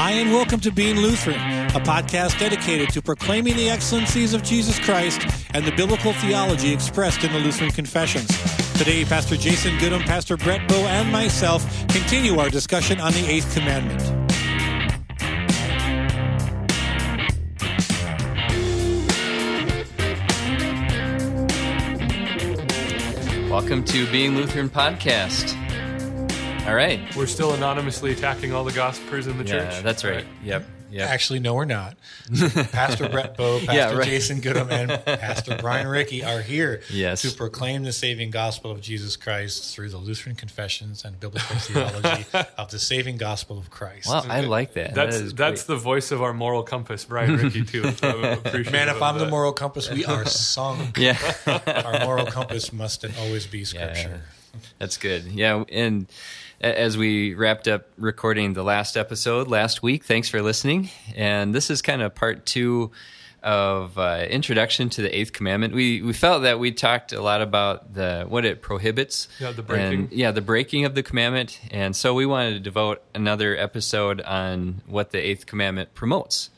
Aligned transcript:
Hi, 0.00 0.12
and 0.12 0.30
welcome 0.32 0.60
to 0.60 0.70
Being 0.70 0.98
Lutheran, 0.98 1.40
a 1.74 1.80
podcast 1.80 2.38
dedicated 2.38 2.90
to 2.90 3.02
proclaiming 3.02 3.56
the 3.56 3.68
excellencies 3.68 4.32
of 4.32 4.44
Jesus 4.44 4.78
Christ 4.78 5.26
and 5.54 5.64
the 5.64 5.72
biblical 5.72 6.12
theology 6.12 6.72
expressed 6.72 7.24
in 7.24 7.32
the 7.32 7.40
Lutheran 7.40 7.72
Confessions. 7.72 8.28
Today, 8.74 9.04
Pastor 9.04 9.36
Jason 9.36 9.76
Goodham, 9.78 10.02
Pastor 10.02 10.36
Brett 10.36 10.68
Bowe, 10.68 10.86
and 10.86 11.10
myself 11.10 11.66
continue 11.88 12.38
our 12.38 12.48
discussion 12.48 13.00
on 13.00 13.12
the 13.12 13.26
Eighth 13.26 13.52
Commandment. 13.52 14.00
Welcome 23.50 23.82
to 23.86 24.06
Being 24.12 24.36
Lutheran 24.36 24.70
Podcast. 24.70 25.67
All 26.68 26.74
right. 26.74 27.00
We're 27.16 27.26
still 27.26 27.54
anonymously 27.54 28.12
attacking 28.12 28.52
all 28.52 28.64
the 28.64 28.72
gossipers 28.72 29.26
in 29.26 29.38
the 29.38 29.44
Yeah, 29.44 29.70
church. 29.70 29.82
that's 29.82 30.04
right. 30.04 30.26
Yep. 30.44 30.66
Yep. 30.90 31.08
Actually, 31.10 31.40
no, 31.40 31.52
we're 31.54 31.66
not. 31.66 31.98
Pastor 32.72 33.10
Brett 33.10 33.36
Bowe, 33.36 33.58
Pastor 33.58 33.74
Yeah, 33.74 33.92
right. 33.94 34.06
Jason 34.08 34.40
Goodham, 34.40 34.70
and 34.70 34.88
Pastor 35.04 35.58
Brian 35.60 35.86
Ricky 35.86 36.24
are 36.24 36.40
here 36.40 36.80
Yes. 36.90 37.20
to 37.22 37.30
proclaim 37.30 37.82
the 37.82 37.92
saving 37.92 38.30
gospel 38.30 38.70
of 38.70 38.80
Jesus 38.80 39.14
Christ 39.16 39.74
through 39.74 39.90
the 39.90 39.98
Lutheran 39.98 40.34
confessions 40.34 41.04
and 41.04 41.20
biblical 41.20 41.56
theology 41.58 42.24
of 42.56 42.70
the 42.70 42.78
saving 42.78 43.18
gospel 43.18 43.58
of 43.58 43.68
Christ. 43.68 44.08
Well, 44.08 44.24
I 44.30 44.40
like 44.40 44.72
that. 44.74 44.94
That's 44.94 45.16
that 45.18 45.24
is 45.26 45.34
that's 45.34 45.64
great. 45.64 45.74
the 45.76 45.80
voice 45.82 46.10
of 46.10 46.22
our 46.22 46.32
moral 46.32 46.62
compass, 46.62 47.04
Brian 47.04 47.36
Ricky, 47.36 47.64
too. 47.64 47.90
So 47.92 48.40
Man, 48.70 48.88
if 48.88 49.02
I'm 49.02 49.18
the 49.18 49.28
moral 49.28 49.52
compass, 49.52 49.90
we 49.90 50.06
are 50.06 50.24
sunk. 50.24 50.96
yeah. 50.96 51.18
Our 51.46 52.04
moral 52.06 52.24
compass 52.26 52.72
must 52.72 53.04
always 53.20 53.46
be 53.46 53.64
Scripture. 53.64 54.22
That's 54.78 54.96
good. 54.96 55.24
Yeah, 55.24 55.64
and 55.70 56.06
as 56.60 56.96
we 56.96 57.34
wrapped 57.34 57.68
up 57.68 57.86
recording 57.96 58.54
the 58.54 58.64
last 58.64 58.96
episode 58.96 59.48
last 59.48 59.82
week, 59.82 60.04
thanks 60.04 60.28
for 60.28 60.42
listening. 60.42 60.90
And 61.14 61.54
this 61.54 61.70
is 61.70 61.82
kind 61.82 62.02
of 62.02 62.14
part 62.14 62.46
two 62.46 62.90
of 63.42 63.96
uh, 63.98 64.26
introduction 64.28 64.88
to 64.90 65.02
the 65.02 65.16
Eighth 65.16 65.32
Commandment. 65.32 65.72
We 65.74 66.02
we 66.02 66.12
felt 66.12 66.42
that 66.42 66.58
we 66.58 66.72
talked 66.72 67.12
a 67.12 67.22
lot 67.22 67.40
about 67.40 67.94
the 67.94 68.24
what 68.28 68.44
it 68.44 68.62
prohibits. 68.62 69.28
Yeah, 69.38 69.52
the 69.52 69.62
breaking. 69.62 70.00
And, 70.00 70.12
yeah, 70.12 70.32
the 70.32 70.40
breaking 70.40 70.84
of 70.84 70.94
the 70.94 71.02
commandment, 71.02 71.60
and 71.70 71.94
so 71.94 72.14
we 72.14 72.26
wanted 72.26 72.54
to 72.54 72.60
devote 72.60 73.02
another 73.14 73.56
episode 73.56 74.20
on 74.22 74.82
what 74.86 75.10
the 75.10 75.18
Eighth 75.18 75.46
Commandment 75.46 75.94
promotes. 75.94 76.50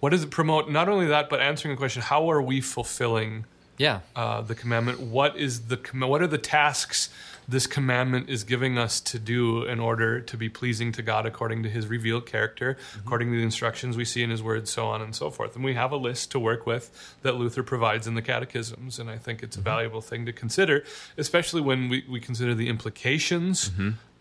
What 0.00 0.10
does 0.10 0.24
it 0.24 0.30
promote? 0.30 0.68
Not 0.68 0.88
only 0.88 1.06
that, 1.06 1.30
but 1.30 1.40
answering 1.40 1.74
the 1.74 1.78
question: 1.78 2.02
How 2.02 2.30
are 2.30 2.42
we 2.42 2.60
fulfilling 2.60 3.44
Yeah. 3.78 4.00
uh, 4.14 4.40
the 4.42 4.54
commandment? 4.54 5.00
What 5.00 5.36
is 5.36 5.66
the 5.68 5.76
what 5.92 6.22
are 6.22 6.26
the 6.26 6.38
tasks 6.38 7.10
this 7.48 7.68
commandment 7.68 8.28
is 8.28 8.42
giving 8.42 8.76
us 8.76 9.00
to 9.00 9.20
do 9.20 9.62
in 9.64 9.78
order 9.78 10.20
to 10.20 10.36
be 10.36 10.48
pleasing 10.48 10.90
to 10.90 11.00
God 11.02 11.26
according 11.26 11.62
to 11.62 11.68
His 11.70 11.86
revealed 11.86 12.26
character, 12.26 12.74
Mm-hmm. 12.76 13.06
according 13.06 13.30
to 13.30 13.36
the 13.36 13.42
instructions 13.44 13.96
we 13.96 14.04
see 14.04 14.22
in 14.24 14.30
His 14.30 14.42
Word, 14.42 14.66
so 14.66 14.86
on 14.88 15.00
and 15.00 15.14
so 15.14 15.30
forth. 15.30 15.54
And 15.54 15.64
we 15.64 15.74
have 15.74 15.92
a 15.92 15.96
list 15.96 16.32
to 16.32 16.40
work 16.40 16.66
with 16.66 17.16
that 17.22 17.36
Luther 17.36 17.62
provides 17.62 18.08
in 18.08 18.14
the 18.16 18.22
catechisms, 18.22 18.98
and 18.98 19.08
I 19.08 19.16
think 19.18 19.44
it's 19.44 19.56
a 19.56 19.60
valuable 19.60 20.00
thing 20.00 20.26
to 20.26 20.32
consider, 20.32 20.82
especially 21.16 21.60
when 21.60 21.88
we, 21.88 22.04
we 22.10 22.18
consider 22.18 22.52
the 22.54 22.68
implications. 22.68 23.70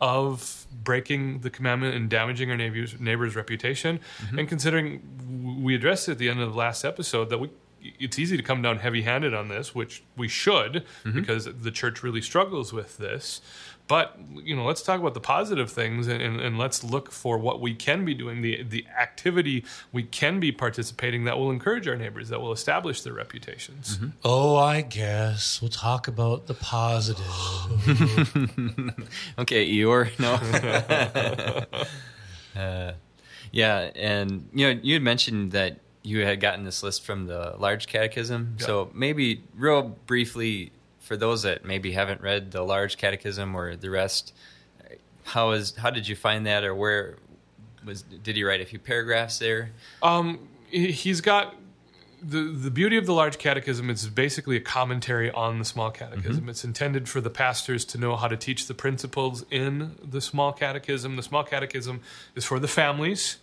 Of 0.01 0.67
breaking 0.83 1.39
the 1.39 1.49
commandment 1.49 1.95
and 1.95 2.09
damaging 2.09 2.51
our 2.51 2.57
neighbor's, 2.57 2.99
neighbor's 2.99 3.33
reputation, 3.33 4.01
and 4.37 4.47
considering 4.47 5.01
we 5.63 5.73
addressed 5.73 6.09
at 6.09 6.17
the 6.17 6.27
end 6.27 6.41
of 6.41 6.51
the 6.51 6.57
last 6.57 6.83
episode 6.83 7.29
that 7.29 7.37
we 7.39 7.49
it's 7.99 8.19
easy 8.19 8.37
to 8.37 8.43
come 8.43 8.61
down 8.61 8.79
heavy 8.79 9.01
handed 9.03 9.33
on 9.33 9.47
this, 9.47 9.75
which 9.75 10.03
we 10.17 10.27
should, 10.27 10.85
because 11.13 11.45
the 11.45 11.71
church 11.71 12.03
really 12.03 12.21
struggles 12.21 12.73
with 12.73 12.97
this. 12.97 13.41
But 13.87 14.17
you 14.43 14.55
know, 14.55 14.65
let's 14.65 14.81
talk 14.81 14.99
about 14.99 15.13
the 15.13 15.19
positive 15.19 15.69
things 15.69 16.07
and, 16.07 16.19
and, 16.19 16.41
and 16.41 16.57
let's 16.57 16.83
look 16.83 17.11
for 17.11 17.37
what 17.37 17.61
we 17.61 17.75
can 17.75 18.03
be 18.03 18.15
doing, 18.15 18.41
the 18.41 18.63
the 18.63 18.85
activity 18.99 19.63
we 19.91 20.01
can 20.01 20.39
be 20.39 20.51
participating 20.51 21.25
that 21.25 21.37
will 21.37 21.51
encourage 21.51 21.87
our 21.87 21.95
neighbors, 21.95 22.29
that 22.29 22.41
will 22.41 22.51
establish 22.51 23.01
their 23.01 23.13
reputations. 23.13 23.99
Oh, 24.23 24.55
I 24.55 24.81
guess 24.81 25.61
we'll 25.61 25.69
talk 25.69 26.07
about 26.07 26.47
the 26.47 26.55
positive. 26.55 27.25
Okay, 29.37 29.69
Eeyore. 29.69 30.17
No. 30.19 30.35
uh, 32.59 32.93
yeah, 33.51 33.91
and 33.95 34.49
you 34.53 34.73
know, 34.73 34.79
you 34.81 34.93
had 34.95 35.03
mentioned 35.03 35.51
that 35.51 35.79
you 36.05 36.23
had 36.25 36.39
gotten 36.39 36.63
this 36.63 36.83
list 36.83 37.03
from 37.03 37.25
the 37.25 37.55
Large 37.57 37.87
Catechism. 37.87 38.55
So 38.59 38.91
maybe, 38.93 39.43
real 39.55 39.81
briefly, 40.05 40.71
for 40.99 41.17
those 41.17 41.41
that 41.43 41.65
maybe 41.65 41.91
haven't 41.93 42.21
read 42.21 42.51
the 42.51 42.61
Large 42.63 42.97
Catechism 42.97 43.55
or 43.55 43.75
the 43.75 43.89
rest, 43.89 44.33
how 45.23 45.51
is 45.51 45.75
how 45.75 45.89
did 45.89 46.07
you 46.07 46.15
find 46.15 46.45
that, 46.45 46.63
or 46.63 46.75
where 46.75 47.17
was 47.83 48.03
did 48.03 48.35
he 48.35 48.43
write 48.43 48.61
a 48.61 48.65
few 48.65 48.79
paragraphs 48.79 49.39
there? 49.39 49.71
Um, 50.03 50.47
he- 50.69 50.91
he's 50.91 51.21
got 51.21 51.55
the 52.21 52.43
the 52.43 52.71
beauty 52.71 52.97
of 52.97 53.05
the 53.05 53.13
large 53.13 53.37
catechism 53.37 53.89
is 53.89 54.07
basically 54.07 54.55
a 54.57 54.61
commentary 54.61 55.29
on 55.31 55.59
the 55.59 55.65
small 55.65 55.91
catechism. 55.91 56.49
It's 56.49 56.63
intended 56.63 57.07
for 57.09 57.21
the 57.21 57.29
pastors 57.29 57.85
to 57.85 57.97
know 57.99 58.15
how 58.15 58.27
to 58.27 58.37
teach 58.37 58.67
the 58.67 58.73
principles 58.73 59.45
in 59.51 59.95
the 60.03 60.21
small 60.21 60.51
catechism. 60.53 61.17
The 61.17 61.23
small 61.23 61.43
catechism 61.43 62.01
is 62.35 62.43
for 62.45 62.57
the 62.59 62.67
families. 62.67 63.37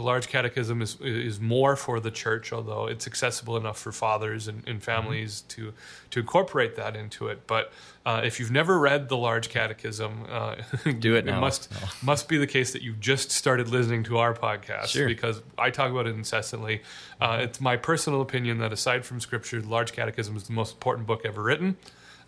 The 0.00 0.06
large 0.06 0.28
catechism 0.28 0.80
is 0.80 0.96
is 1.02 1.38
more 1.40 1.76
for 1.76 2.00
the 2.00 2.10
church, 2.10 2.54
although 2.54 2.86
it's 2.86 3.06
accessible 3.06 3.58
enough 3.58 3.78
for 3.78 3.92
fathers 3.92 4.48
and, 4.48 4.66
and 4.66 4.82
families 4.82 5.42
to 5.48 5.74
to 6.10 6.20
incorporate 6.20 6.76
that 6.76 6.96
into 6.96 7.28
it. 7.28 7.46
But 7.46 7.70
uh, 8.06 8.22
if 8.24 8.40
you've 8.40 8.50
never 8.50 8.78
read 8.78 9.10
the 9.10 9.16
large 9.18 9.50
catechism, 9.50 10.24
uh, 10.30 10.54
Do 11.00 11.16
it 11.16 11.24
now. 11.30 11.38
must 11.38 11.70
must 12.02 12.28
be 12.28 12.38
the 12.38 12.46
case 12.46 12.72
that 12.72 12.80
you've 12.80 12.98
just 13.00 13.30
started 13.30 13.68
listening 13.68 14.02
to 14.04 14.16
our 14.16 14.32
podcast 14.32 14.86
Sure. 14.86 15.06
because 15.06 15.42
I 15.58 15.68
talk 15.68 15.90
about 15.90 16.06
it 16.06 16.14
incessantly. 16.14 16.80
Uh, 17.20 17.40
it's 17.42 17.60
my 17.60 17.76
personal 17.76 18.22
opinion 18.22 18.56
that 18.58 18.72
aside 18.72 19.04
from 19.04 19.20
Scripture, 19.20 19.60
the 19.60 19.68
Large 19.68 19.92
Catechism 19.92 20.34
is 20.34 20.44
the 20.44 20.54
most 20.54 20.72
important 20.72 21.06
book 21.06 21.22
ever 21.26 21.42
written. 21.42 21.76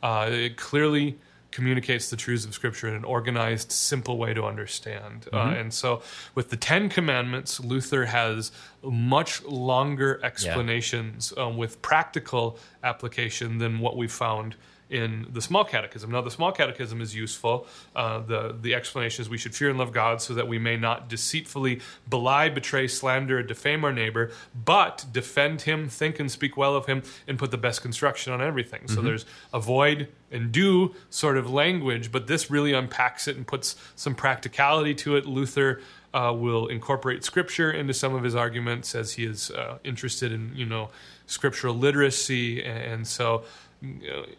Uh, 0.03 0.28
it 0.31 0.56
clearly 0.59 1.16
communicates 1.53 2.11
the 2.11 2.17
truths 2.17 2.45
of 2.45 2.55
Scripture 2.55 2.89
in 2.89 2.95
an 2.95 3.05
organized, 3.05 3.71
simple 3.71 4.19
way 4.19 4.35
to 4.35 4.45
understand. 4.45 5.29
Uh, 5.33 5.55
and 5.57 5.73
so, 5.73 6.03
with 6.35 6.51
the 6.51 6.57
Ten 6.57 6.89
Commandments, 6.89 7.61
Luther 7.61 8.07
has 8.07 8.51
much 8.83 9.43
longer 9.45 10.19
explanations 10.25 11.33
um, 11.37 11.57
with 11.57 11.81
practical 11.83 12.59
application 12.83 13.59
than 13.59 13.79
what 13.79 13.97
we 13.97 14.09
found 14.09 14.57
in 14.93 15.27
the 15.33 15.41
small 15.41 15.65
catechism. 15.65 16.11
Now, 16.11 16.21
the 16.21 16.31
small 16.31 16.53
catechism 16.53 17.01
is 17.01 17.15
useful. 17.15 17.67
Uh, 17.97 18.21
the 18.21 18.55
the 18.61 18.75
explanation 18.75 19.23
is 19.23 19.31
we 19.31 19.39
should 19.39 19.55
fear 19.55 19.71
and 19.71 19.79
love 19.79 19.91
God 19.91 20.21
so 20.21 20.35
that 20.35 20.47
we 20.47 20.59
may 20.59 20.77
not 20.77 21.09
deceitfully 21.09 21.81
belie, 22.09 22.51
betray, 22.51 22.87
slander, 22.87 23.39
or 23.39 23.43
defame 23.43 23.85
our 23.85 23.93
neighbor, 23.93 24.31
but 24.55 25.07
defend 25.11 25.63
him, 25.63 25.89
think 25.89 26.21
and 26.21 26.31
speak 26.31 26.59
well 26.59 26.77
of 26.77 26.87
him, 26.87 27.03
and 27.27 27.39
put 27.39 27.51
the 27.51 27.57
best 27.57 27.81
construction 27.81 28.35
on 28.35 28.43
everything. 28.43 28.87
So 28.87 29.01
there's 29.01 29.25
avoid 29.53 30.09
and 30.31 30.53
do 30.53 30.95
sort 31.09 31.39
of 31.39 31.51
language, 31.51 32.13
but 32.13 32.27
this 32.27 32.51
really 32.51 32.75
unpacks 32.75 33.27
it 33.27 33.37
and 33.37 33.47
puts 33.47 33.77
some 33.97 34.15
practicality 34.15 34.95
to 34.97 35.17
it. 35.17 35.27
Luther. 35.27 35.81
Uh, 36.15 36.31
will 36.31 36.67
incorporate 36.67 37.25
scripture 37.25 37.73
into 37.73 37.95
some 37.95 38.15
of 38.15 38.23
his 38.23 38.35
arguments 38.35 38.95
as 38.95 39.15
he 39.15 39.25
is 39.25 39.51
uh, 39.53 39.79
interested 39.83 40.31
in 40.31 40.53
you 40.55 40.67
know 40.67 40.91
scriptural 41.25 41.75
literacy 41.75 42.63
and, 42.63 42.79
and 42.85 43.07
so 43.07 43.45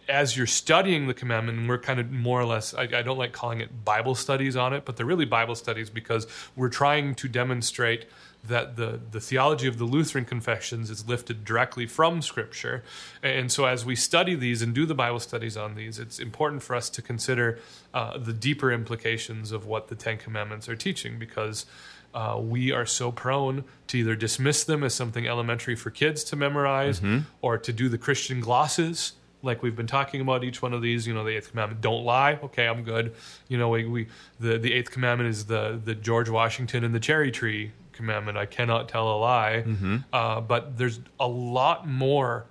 as 0.08 0.38
you're 0.38 0.48
studying 0.48 1.08
the 1.08 1.14
commandment, 1.14 1.58
and 1.58 1.68
we're 1.68 1.78
kind 1.78 2.00
of 2.00 2.12
more 2.12 2.40
or 2.40 2.46
less, 2.46 2.74
I, 2.74 2.84
I 2.84 3.02
don't 3.02 3.18
like 3.18 3.34
calling 3.34 3.60
it 3.60 3.84
Bible 3.84 4.16
studies 4.16 4.56
on 4.56 4.74
it, 4.74 4.86
but 4.86 4.96
they're 4.96 5.06
really 5.06 5.26
Bible 5.26 5.56
studies 5.56 5.90
because 5.90 6.28
we're 6.56 6.70
trying 6.70 7.16
to 7.16 7.28
demonstrate 7.28 8.06
that 8.46 8.76
the, 8.76 9.00
the 9.12 9.22
theology 9.22 9.68
of 9.68 9.78
the 9.78 9.86
Lutheran 9.86 10.26
confessions 10.26 10.90
is 10.90 11.08
lifted 11.08 11.46
directly 11.46 11.86
from 11.86 12.22
Scripture. 12.22 12.84
And 13.22 13.52
so 13.52 13.66
as 13.66 13.86
we 13.86 13.96
study 13.96 14.36
these 14.36 14.62
and 14.62 14.74
do 14.74 14.86
the 14.86 14.96
Bible 14.96 15.20
studies 15.20 15.56
on 15.56 15.76
these, 15.76 15.98
it's 15.98 16.20
important 16.20 16.62
for 16.62 16.76
us 16.76 16.90
to 16.92 17.02
consider 17.02 17.60
uh, 17.94 18.18
the 18.18 18.34
deeper 18.34 18.72
implications 18.72 19.52
of 19.52 19.66
what 19.66 19.88
the 19.88 19.96
Ten 19.96 20.18
Commandments 20.18 20.68
are 20.68 20.76
teaching 20.76 21.20
because 21.20 21.66
uh, 22.14 22.38
we 22.40 22.72
are 22.72 22.86
so 22.86 23.12
prone 23.12 23.64
to 23.88 23.98
either 23.98 24.16
dismiss 24.16 24.64
them 24.64 24.84
as 24.84 24.94
something 24.94 25.26
elementary 25.28 25.76
for 25.76 25.90
kids 25.90 26.24
to 26.26 26.36
memorize 26.36 27.02
or 27.42 27.58
to 27.58 27.74
do 27.74 27.90
the 27.90 27.98
Christian 27.98 28.40
glosses 28.40 29.14
like 29.44 29.62
we've 29.62 29.76
been 29.76 29.88
talking 29.88 30.22
about 30.22 30.44
each 30.44 30.62
one 30.62 30.74
of 30.74 30.82
these 30.82 31.06
you 31.06 31.14
know 31.14 31.24
the 31.24 31.32
eighth 31.36 31.52
commandment. 31.52 31.82
Don't 31.82 32.04
lie. 32.04 32.40
Okay 32.44 32.68
i'm 32.68 32.84
good. 32.84 33.14
You 33.50 33.58
know 33.58 33.70
we, 33.70 33.86
we 33.86 34.08
the, 34.40 34.58
the 34.58 34.74
eighth 34.74 34.90
commandment 34.92 35.30
is 35.30 35.46
the 35.46 35.80
the 35.84 35.94
george 35.94 36.30
washington 36.30 36.84
and 36.84 36.96
the 36.96 37.00
cherry 37.00 37.30
tree 37.32 37.72
commandment. 37.92 38.38
I 38.38 38.46
cannot 38.48 38.90
tell 38.90 39.08
a 39.08 39.18
lie. 39.18 39.64
Uh, 40.12 40.42
but 40.42 40.78
there's 40.80 41.00
a 41.20 41.28
lot 41.28 41.88
more 41.88 42.46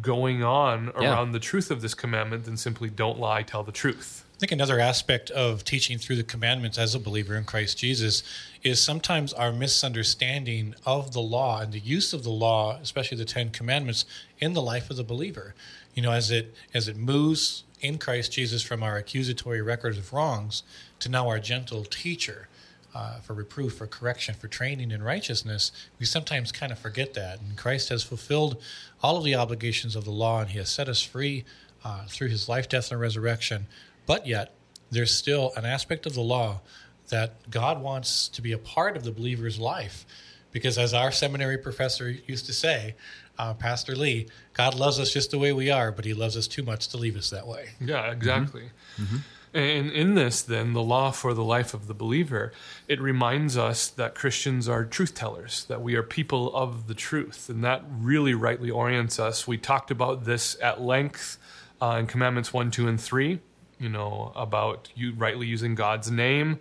going 0.00 0.42
on 0.42 0.90
Yeah. 1.00 1.12
around 1.12 1.32
the 1.32 1.38
truth 1.38 1.70
of 1.70 1.82
this 1.82 1.94
commandment 1.94 2.44
than 2.46 2.56
simply 2.56 2.88
don't 2.88 3.18
lie 3.20 3.42
tell 3.42 3.62
the 3.62 3.72
truth 3.72 4.24
think 4.42 4.50
another 4.50 4.80
aspect 4.80 5.30
of 5.30 5.62
teaching 5.62 5.98
through 5.98 6.16
the 6.16 6.24
commandments 6.24 6.76
as 6.76 6.96
a 6.96 6.98
believer 6.98 7.36
in 7.36 7.44
Christ 7.44 7.78
Jesus 7.78 8.24
is 8.64 8.82
sometimes 8.82 9.32
our 9.32 9.52
misunderstanding 9.52 10.74
of 10.84 11.12
the 11.12 11.20
law 11.20 11.60
and 11.60 11.72
the 11.72 11.78
use 11.78 12.12
of 12.12 12.24
the 12.24 12.30
law, 12.30 12.76
especially 12.82 13.16
the 13.16 13.24
Ten 13.24 13.50
Commandments, 13.50 14.04
in 14.40 14.52
the 14.52 14.60
life 14.60 14.90
of 14.90 14.96
the 14.96 15.04
believer. 15.04 15.54
You 15.94 16.02
know, 16.02 16.10
as 16.10 16.32
it 16.32 16.56
as 16.74 16.88
it 16.88 16.96
moves 16.96 17.62
in 17.80 17.98
Christ 17.98 18.32
Jesus 18.32 18.62
from 18.64 18.82
our 18.82 18.96
accusatory 18.96 19.62
record 19.62 19.96
of 19.96 20.12
wrongs 20.12 20.64
to 20.98 21.08
now 21.08 21.28
our 21.28 21.38
gentle 21.38 21.84
teacher. 21.84 22.48
uh, 22.94 23.20
for 23.20 23.34
reproof, 23.34 23.74
for 23.74 23.86
correction, 23.86 24.34
for 24.34 24.48
training 24.48 24.90
in 24.90 25.02
righteousness, 25.02 25.72
we 25.98 26.06
sometimes 26.06 26.52
kind 26.52 26.70
of 26.70 26.78
forget 26.78 27.14
that. 27.14 27.40
And 27.40 27.56
Christ 27.56 27.88
has 27.88 28.02
fulfilled 28.02 28.62
all 29.02 29.16
of 29.16 29.24
the 29.24 29.34
obligations 29.34 29.96
of 29.96 30.04
the 30.04 30.10
law, 30.10 30.40
and 30.40 30.50
He 30.50 30.58
has 30.58 30.68
set 30.68 30.88
us 30.88 31.02
free 31.02 31.44
uh, 31.84 32.04
through 32.06 32.28
His 32.28 32.48
life, 32.48 32.68
death, 32.68 32.90
and 32.90 33.00
resurrection. 33.00 33.66
But 34.06 34.26
yet, 34.26 34.54
there's 34.90 35.14
still 35.14 35.52
an 35.56 35.64
aspect 35.64 36.06
of 36.06 36.14
the 36.14 36.20
law 36.20 36.60
that 37.08 37.50
God 37.50 37.80
wants 37.80 38.28
to 38.28 38.42
be 38.42 38.52
a 38.52 38.58
part 38.58 38.96
of 38.96 39.04
the 39.04 39.12
believer's 39.12 39.58
life. 39.58 40.06
Because 40.50 40.76
as 40.76 40.92
our 40.92 41.10
seminary 41.10 41.58
professor 41.58 42.10
used 42.10 42.46
to 42.46 42.52
say, 42.52 42.94
uh, 43.38 43.54
Pastor 43.54 43.96
Lee, 43.96 44.28
God 44.52 44.74
loves 44.74 45.00
us 45.00 45.12
just 45.12 45.30
the 45.30 45.38
way 45.38 45.52
we 45.52 45.70
are, 45.70 45.90
but 45.90 46.04
he 46.04 46.14
loves 46.14 46.36
us 46.36 46.46
too 46.46 46.62
much 46.62 46.88
to 46.88 46.96
leave 46.96 47.16
us 47.16 47.30
that 47.30 47.46
way. 47.46 47.70
Yeah, 47.80 48.10
exactly. 48.10 48.70
Mm-hmm. 49.00 49.16
And 49.54 49.90
in 49.90 50.14
this, 50.14 50.40
then, 50.40 50.72
the 50.72 50.82
law 50.82 51.10
for 51.10 51.34
the 51.34 51.44
life 51.44 51.74
of 51.74 51.86
the 51.86 51.94
believer, 51.94 52.52
it 52.88 53.00
reminds 53.00 53.56
us 53.58 53.88
that 53.88 54.14
Christians 54.14 54.66
are 54.66 54.84
truth 54.84 55.14
tellers, 55.14 55.64
that 55.66 55.82
we 55.82 55.94
are 55.94 56.02
people 56.02 56.54
of 56.54 56.86
the 56.86 56.94
truth. 56.94 57.50
And 57.50 57.62
that 57.62 57.82
really 57.86 58.32
rightly 58.32 58.70
orients 58.70 59.18
us. 59.18 59.46
We 59.46 59.58
talked 59.58 59.90
about 59.90 60.24
this 60.24 60.56
at 60.62 60.80
length 60.80 61.36
uh, 61.82 61.96
in 62.00 62.06
Commandments 62.06 62.52
1, 62.52 62.70
2, 62.70 62.88
and 62.88 62.98
3, 62.98 63.40
you 63.82 63.88
know, 63.88 64.32
about 64.36 64.88
you 64.94 65.12
rightly 65.14 65.46
using 65.46 65.74
God's 65.74 66.10
name, 66.10 66.60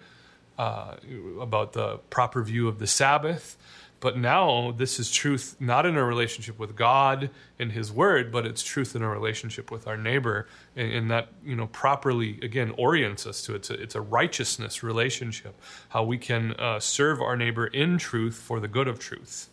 uh, 0.57 0.95
about 1.39 1.73
the 1.73 1.97
proper 2.09 2.41
view 2.41 2.67
of 2.67 2.79
the 2.79 2.87
Sabbath. 2.87 3.57
But 3.99 4.17
now 4.17 4.71
this 4.75 4.99
is 4.99 5.11
truth 5.11 5.55
not 5.59 5.85
in 5.85 5.95
a 5.95 6.03
relationship 6.03 6.57
with 6.57 6.75
God 6.75 7.29
and 7.59 7.71
His 7.71 7.91
Word, 7.91 8.31
but 8.31 8.47
it's 8.47 8.63
truth 8.63 8.95
in 8.95 9.03
a 9.03 9.07
relationship 9.07 9.69
with 9.69 9.87
our 9.87 9.95
neighbor, 9.95 10.47
and, 10.75 10.91
and 10.91 11.11
that 11.11 11.29
you 11.45 11.55
know 11.55 11.67
properly 11.67 12.39
again 12.41 12.73
orients 12.79 13.27
us 13.27 13.43
to 13.43 13.53
it's 13.53 13.69
a, 13.69 13.79
it's 13.79 13.93
a 13.93 14.01
righteousness 14.01 14.81
relationship, 14.81 15.55
how 15.89 16.03
we 16.03 16.17
can 16.17 16.53
uh, 16.53 16.79
serve 16.79 17.21
our 17.21 17.37
neighbor 17.37 17.67
in 17.67 17.99
truth 17.99 18.35
for 18.35 18.59
the 18.59 18.67
good 18.67 18.87
of 18.87 18.97
truth. 18.97 19.49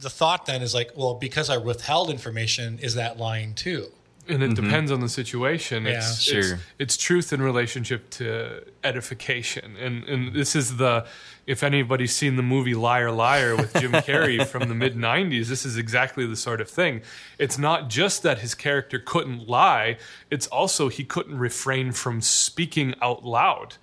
The 0.00 0.10
thought 0.10 0.46
then 0.46 0.62
is 0.62 0.74
like, 0.74 0.92
well, 0.96 1.14
because 1.14 1.50
I 1.50 1.58
withheld 1.58 2.08
information, 2.08 2.78
is 2.78 2.94
that 2.94 3.18
lying 3.18 3.54
too? 3.54 3.92
And 4.28 4.42
it 4.42 4.50
mm-hmm. 4.50 4.64
depends 4.64 4.92
on 4.92 5.00
the 5.00 5.08
situation. 5.08 5.84
Yeah, 5.84 5.98
it's, 5.98 6.20
sure. 6.20 6.38
It's, 6.38 6.62
it's, 6.78 6.96
truth 6.96 7.32
in 7.32 7.42
relationship 7.42 8.08
to 8.10 8.64
edification, 8.84 9.76
and 9.76 10.04
and 10.04 10.34
this 10.34 10.54
is 10.54 10.76
the 10.76 11.06
if 11.46 11.62
anybody's 11.62 12.14
seen 12.14 12.36
the 12.36 12.42
movie 12.42 12.74
Liar 12.74 13.10
Liar 13.10 13.56
with 13.56 13.74
Jim 13.74 13.92
Carrey 13.92 14.46
from 14.46 14.68
the 14.68 14.74
mid 14.74 14.96
'90s, 14.96 15.46
this 15.46 15.66
is 15.66 15.76
exactly 15.76 16.24
the 16.26 16.36
sort 16.36 16.60
of 16.60 16.70
thing. 16.70 17.02
It's 17.38 17.58
not 17.58 17.88
just 17.88 18.22
that 18.22 18.38
his 18.38 18.54
character 18.54 18.98
couldn't 18.98 19.48
lie; 19.48 19.98
it's 20.30 20.46
also 20.46 20.88
he 20.88 21.04
couldn't 21.04 21.38
refrain 21.38 21.92
from 21.92 22.20
speaking 22.20 22.94
out 23.02 23.24
loud 23.24 23.76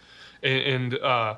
and, 0.43 0.97
uh, 0.97 1.35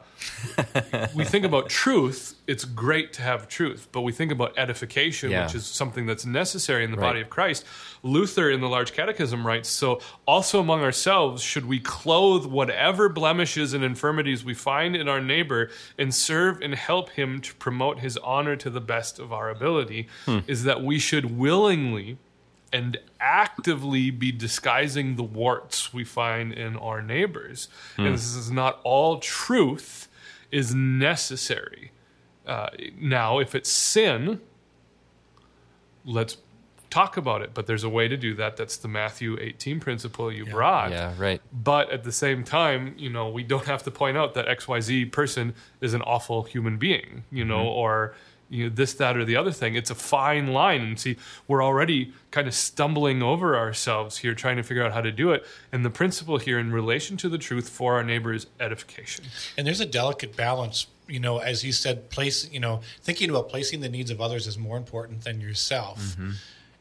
we 1.16 1.24
think 1.24 1.46
about 1.46 1.70
truth 1.70 2.36
it's 2.48 2.66
great 2.66 3.14
to 3.14 3.22
have 3.22 3.48
truth 3.48 3.88
but 3.92 4.02
we 4.02 4.12
think 4.12 4.32
about 4.32 4.58
edification 4.58 5.32
yeah. 5.32 5.46
which 5.46 5.56
is 5.56 5.66
something 5.66 6.06
that's 6.06 6.26
necessary 6.26 6.84
in 6.84 6.92
the 6.92 6.98
right. 6.98 7.08
body 7.10 7.22
of 7.22 7.30
christ 7.30 7.66
luther 8.04 8.50
in 8.50 8.62
the 8.62 8.68
large 8.68 8.94
catechism 8.94 9.46
writes 9.46 9.70
so 9.70 10.00
also 10.28 10.60
among 10.60 10.82
ourselves 10.82 11.42
should 11.42 11.66
we 11.66 11.80
clothe 11.80 12.46
whatever 12.46 13.10
blemishes 13.10 13.74
and 13.74 13.84
infirmities 13.84 14.44
we 14.44 14.54
find 14.54 14.96
in 14.96 15.08
our 15.08 15.22
neighbor 15.22 15.70
and 15.98 16.14
serve 16.14 16.62
and 16.62 16.76
help 16.76 17.10
him 17.12 17.42
to 17.42 17.54
promote 17.56 18.00
his 18.00 18.18
honor 18.18 18.56
to 18.56 18.70
the 18.70 18.82
best 18.82 19.20
of 19.20 19.32
our 19.34 19.50
ability 19.50 20.08
hmm. 20.26 20.40
is 20.48 20.64
that 20.64 20.84
we 20.84 21.00
should 21.00 21.38
willingly 21.38 22.18
and 22.74 22.98
actively 23.20 24.10
be 24.10 24.32
disguising 24.32 25.16
the 25.16 25.24
warts 25.24 25.94
we 25.94 26.04
find 26.04 26.54
in 26.54 26.76
our 26.78 27.02
neighbors. 27.02 27.68
Mm. 27.98 28.06
And 28.06 28.16
this 28.16 28.36
is 28.36 28.52
not 28.52 28.80
all 28.84 29.20
truth 29.20 30.08
is 30.52 30.74
necessary. 30.74 31.92
Uh, 32.46 32.70
now, 33.00 33.40
if 33.40 33.56
it's 33.56 33.70
sin, 33.70 34.42
let's 36.06 36.38
talk 36.92 37.18
about 37.18 37.42
it. 37.42 37.54
But 37.54 37.66
there's 37.66 37.84
a 37.84 37.90
way 37.90 38.08
to 38.08 38.18
do 38.18 38.36
that. 38.36 38.58
That's 38.58 38.78
the 38.78 38.88
Matthew 38.88 39.38
18 39.40 39.80
principle 39.80 40.32
you 40.32 40.46
yeah. 40.46 40.52
brought. 40.52 40.92
Yeah, 40.92 41.14
right. 41.18 41.42
But 41.52 41.90
at 41.90 42.04
the 42.04 42.12
same 42.12 42.44
time, 42.44 42.94
you 42.98 43.10
know, 43.10 43.30
we 43.30 43.44
don't 43.44 43.66
have 43.66 43.82
to 43.84 43.92
point 43.92 44.18
out 44.18 44.36
that 44.36 44.46
XYZ 44.48 45.12
person 45.12 45.56
is 45.80 45.94
an 45.94 46.02
awful 46.04 46.44
human 46.44 46.78
being, 46.78 47.24
you 47.32 47.46
know, 47.46 47.60
mm-hmm. 47.60 47.80
or 47.80 48.16
you 48.52 48.66
know, 48.66 48.76
this, 48.76 48.94
that, 48.96 49.16
or 49.16 49.24
the 49.24 49.38
other 49.38 49.52
thing. 49.52 49.76
It's 49.76 49.90
a 49.90 49.96
fine 49.96 50.48
line. 50.48 50.82
And 50.82 51.00
see, 51.00 51.16
we're 51.48 51.64
already 51.64 52.14
kind 52.32 52.48
of 52.48 52.54
stumbling 52.54 53.24
over 53.24 53.58
ourselves 53.58 54.18
here, 54.18 54.36
trying 54.36 54.58
to 54.58 54.64
figure 54.64 54.84
out 54.84 54.92
how 54.92 55.02
to 55.02 55.12
do 55.12 55.32
it. 55.32 55.46
And 55.72 55.86
the 55.86 55.90
principle 55.90 56.38
here 56.38 56.60
in 56.60 56.72
relation 56.72 57.16
to 57.18 57.30
the 57.30 57.38
truth 57.38 57.70
for 57.70 57.96
our 57.96 58.04
neighbor 58.04 58.34
is 58.34 58.48
edification. 58.60 59.26
And 59.58 59.66
there's 59.66 59.80
a 59.80 59.86
delicate 59.86 60.36
balance, 60.36 60.88
you 61.08 61.20
know, 61.20 61.38
as 61.38 61.64
you 61.64 61.72
said, 61.72 62.10
place, 62.10 62.52
you 62.52 62.60
know, 62.60 62.82
thinking 63.02 63.30
about 63.30 63.48
placing 63.48 63.80
the 63.80 63.90
needs 63.90 64.12
of 64.12 64.20
others 64.20 64.48
is 64.48 64.58
more 64.58 64.76
important 64.76 65.24
than 65.24 65.40
yourself. 65.40 66.00
Mm-hmm. 66.00 66.32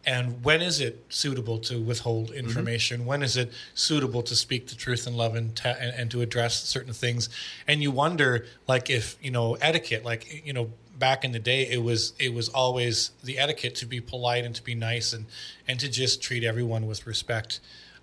And 0.06 0.42
when 0.42 0.62
is 0.62 0.80
it 0.80 1.04
suitable 1.10 1.58
to 1.58 1.78
withhold 1.80 2.28
mm-hmm. 2.28 2.38
information? 2.38 3.00
Mm-hmm. 3.00 3.08
When 3.08 3.22
is 3.22 3.36
it 3.36 3.52
suitable 3.74 4.22
to 4.22 4.34
speak 4.34 4.68
the 4.68 4.74
truth 4.74 5.06
in 5.06 5.14
love 5.14 5.34
and, 5.34 5.60
and, 5.64 5.94
and 5.94 6.10
to 6.10 6.22
address 6.22 6.62
certain 6.64 6.94
things? 6.94 7.28
And 7.68 7.82
you 7.82 7.90
wonder, 7.90 8.46
like, 8.66 8.88
if 8.88 9.18
you 9.20 9.30
know 9.30 9.54
etiquette, 9.60 10.04
like 10.04 10.46
you 10.46 10.54
know, 10.54 10.70
back 11.00 11.24
in 11.24 11.32
the 11.32 11.40
day 11.40 11.68
it 11.68 11.82
was 11.82 12.12
it 12.20 12.32
was 12.32 12.48
always 12.48 13.10
the 13.24 13.38
etiquette 13.38 13.74
to 13.76 13.86
be 13.86 14.00
polite 14.00 14.44
and 14.44 14.54
to 14.54 14.62
be 14.62 14.76
nice 14.76 15.12
and 15.12 15.26
and 15.66 15.80
to 15.80 15.88
just 15.88 16.22
treat 16.22 16.44
everyone 16.44 16.86
with 16.86 17.06
respect. 17.06 17.58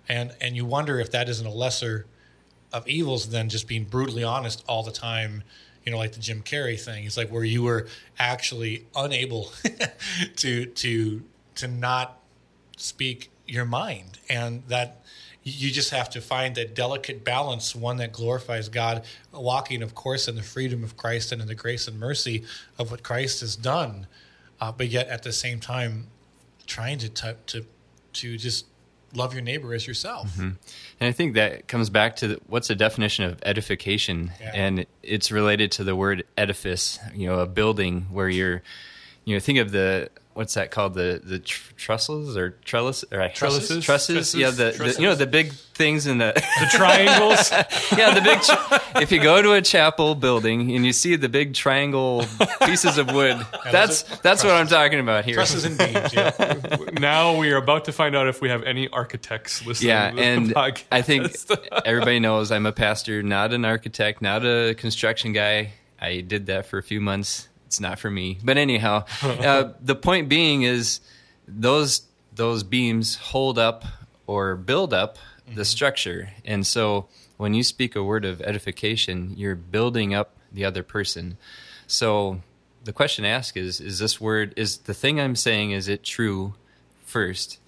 And 0.06 0.32
and 0.40 0.54
you 0.54 0.66
wonder 0.66 1.00
if 1.00 1.10
that 1.12 1.30
isn't 1.30 1.46
a 1.46 1.52
lesser 1.52 2.04
of 2.70 2.86
evils 2.86 3.30
than 3.30 3.48
just 3.48 3.66
being 3.66 3.84
brutally 3.84 4.22
honest 4.22 4.62
all 4.68 4.82
the 4.82 4.92
time 4.92 5.42
you 5.88 5.92
know 5.92 5.96
like 5.96 6.12
the 6.12 6.20
Jim 6.20 6.42
Carrey 6.42 6.78
thing. 6.78 7.06
It's 7.06 7.16
like 7.16 7.30
where 7.30 7.44
you 7.44 7.62
were 7.62 7.86
actually 8.18 8.84
unable 8.94 9.50
to 10.36 10.66
to 10.66 11.22
to 11.54 11.68
not 11.68 12.20
speak 12.76 13.30
your 13.46 13.64
mind. 13.64 14.18
And 14.28 14.62
that 14.68 15.02
you 15.42 15.70
just 15.70 15.90
have 15.90 16.10
to 16.10 16.20
find 16.20 16.54
that 16.56 16.74
delicate 16.74 17.24
balance, 17.24 17.74
one 17.74 17.96
that 17.98 18.12
glorifies 18.12 18.68
God, 18.68 19.04
walking, 19.32 19.82
of 19.82 19.94
course, 19.94 20.28
in 20.28 20.34
the 20.36 20.42
freedom 20.42 20.84
of 20.84 20.96
Christ 20.96 21.32
and 21.32 21.40
in 21.40 21.48
the 21.48 21.54
grace 21.54 21.88
and 21.88 21.98
mercy 21.98 22.44
of 22.78 22.90
what 22.90 23.02
Christ 23.02 23.40
has 23.40 23.56
done, 23.56 24.06
uh, 24.60 24.72
but 24.72 24.88
yet 24.88 25.08
at 25.08 25.22
the 25.22 25.32
same 25.32 25.60
time 25.60 26.08
trying 26.66 26.98
to 26.98 27.08
t- 27.08 27.32
to 27.46 27.64
to 28.14 28.36
just 28.36 28.66
love 29.14 29.32
your 29.32 29.42
neighbor 29.42 29.72
as 29.72 29.86
yourself. 29.86 30.30
Mm-hmm. 30.32 30.50
And 31.00 31.08
I 31.08 31.12
think 31.12 31.34
that 31.34 31.66
comes 31.66 31.88
back 31.88 32.16
to 32.16 32.28
the, 32.28 32.40
what's 32.46 32.68
the 32.68 32.74
definition 32.74 33.24
of 33.24 33.38
edification, 33.42 34.32
yeah. 34.40 34.52
and 34.54 34.86
it's 35.02 35.30
related 35.32 35.72
to 35.72 35.84
the 35.84 35.96
word 35.96 36.24
edifice. 36.36 36.98
You 37.14 37.28
know, 37.28 37.38
a 37.38 37.46
building 37.46 38.06
where 38.10 38.28
you're, 38.28 38.62
you 39.24 39.34
know, 39.34 39.40
think 39.40 39.58
of 39.58 39.70
the 39.70 40.10
what's 40.38 40.54
that 40.54 40.70
called? 40.70 40.94
The 40.94 41.20
the 41.22 41.40
tr- 41.40 41.72
trestles 41.74 42.36
or 42.36 42.50
trellis 42.64 43.04
or 43.10 43.22
uh, 43.22 43.28
trellises 43.34 43.84
trusses, 43.84 44.36
yeah 44.36 44.50
the, 44.50 44.70
the, 44.70 44.94
you 44.96 45.08
know 45.08 45.16
the 45.16 45.26
big 45.26 45.52
things 45.52 46.06
in 46.06 46.18
the 46.18 46.32
the 46.32 46.66
triangles? 46.70 47.50
Yeah 47.98 48.14
the 48.14 48.20
big 48.20 48.40
tr- 48.42 49.00
if 49.02 49.10
you 49.10 49.20
go 49.20 49.42
to 49.42 49.54
a 49.54 49.62
chapel 49.62 50.14
building 50.14 50.74
and 50.76 50.86
you 50.86 50.92
see 50.92 51.16
the 51.16 51.28
big 51.28 51.54
triangle 51.54 52.24
pieces 52.62 52.98
of 52.98 53.12
wood 53.12 53.36
yeah, 53.64 53.72
that's 53.72 54.02
that's 54.20 54.44
what 54.44 54.52
I'm 54.52 54.68
talking 54.68 55.00
about 55.00 55.24
here. 55.24 55.34
Trusses 55.34 55.64
and 55.64 55.76
beams 55.76 56.14
yeah. 56.14 56.86
Now 57.00 57.36
we 57.36 57.50
are 57.50 57.56
about 57.56 57.86
to 57.86 57.92
find 57.92 58.14
out 58.14 58.28
if 58.28 58.40
we 58.40 58.48
have 58.48 58.62
any 58.62 58.88
architects 58.88 59.66
listening 59.66 59.88
yeah 59.88 60.12
and 60.16 60.54
I 60.56 61.02
think 61.02 61.32
everybody 61.84 62.20
knows 62.20 62.52
I'm 62.52 62.66
a 62.66 62.72
pastor 62.72 63.24
not 63.24 63.52
an 63.52 63.64
architect 63.64 64.22
not 64.22 64.46
a 64.46 64.74
construction 64.74 65.32
guy. 65.32 65.72
I 66.00 66.20
did 66.20 66.46
that 66.46 66.66
for 66.66 66.78
a 66.78 66.82
few 66.82 67.00
months 67.00 67.48
it's 67.68 67.80
not 67.80 67.98
for 67.98 68.10
me. 68.10 68.38
But 68.42 68.56
anyhow, 68.56 69.04
uh, 69.22 69.72
the 69.82 69.94
point 69.94 70.30
being 70.30 70.62
is 70.62 71.00
those 71.46 72.02
those 72.34 72.62
beams 72.62 73.16
hold 73.16 73.58
up 73.58 73.84
or 74.26 74.56
build 74.56 74.94
up 74.94 75.18
mm-hmm. 75.18 75.56
the 75.56 75.66
structure, 75.66 76.30
and 76.46 76.66
so 76.66 77.08
when 77.36 77.52
you 77.52 77.62
speak 77.62 77.94
a 77.94 78.02
word 78.02 78.24
of 78.24 78.40
edification, 78.40 79.34
you're 79.36 79.54
building 79.54 80.14
up 80.14 80.34
the 80.50 80.64
other 80.64 80.82
person. 80.82 81.36
So 81.86 82.40
the 82.84 82.92
question 82.94 83.26
asked 83.26 83.58
is: 83.58 83.82
Is 83.82 83.98
this 83.98 84.18
word 84.18 84.54
is 84.56 84.78
the 84.78 84.94
thing 84.94 85.20
I'm 85.20 85.36
saying? 85.36 85.72
Is 85.72 85.88
it 85.88 86.02
true? 86.02 86.54
First, 87.04 87.58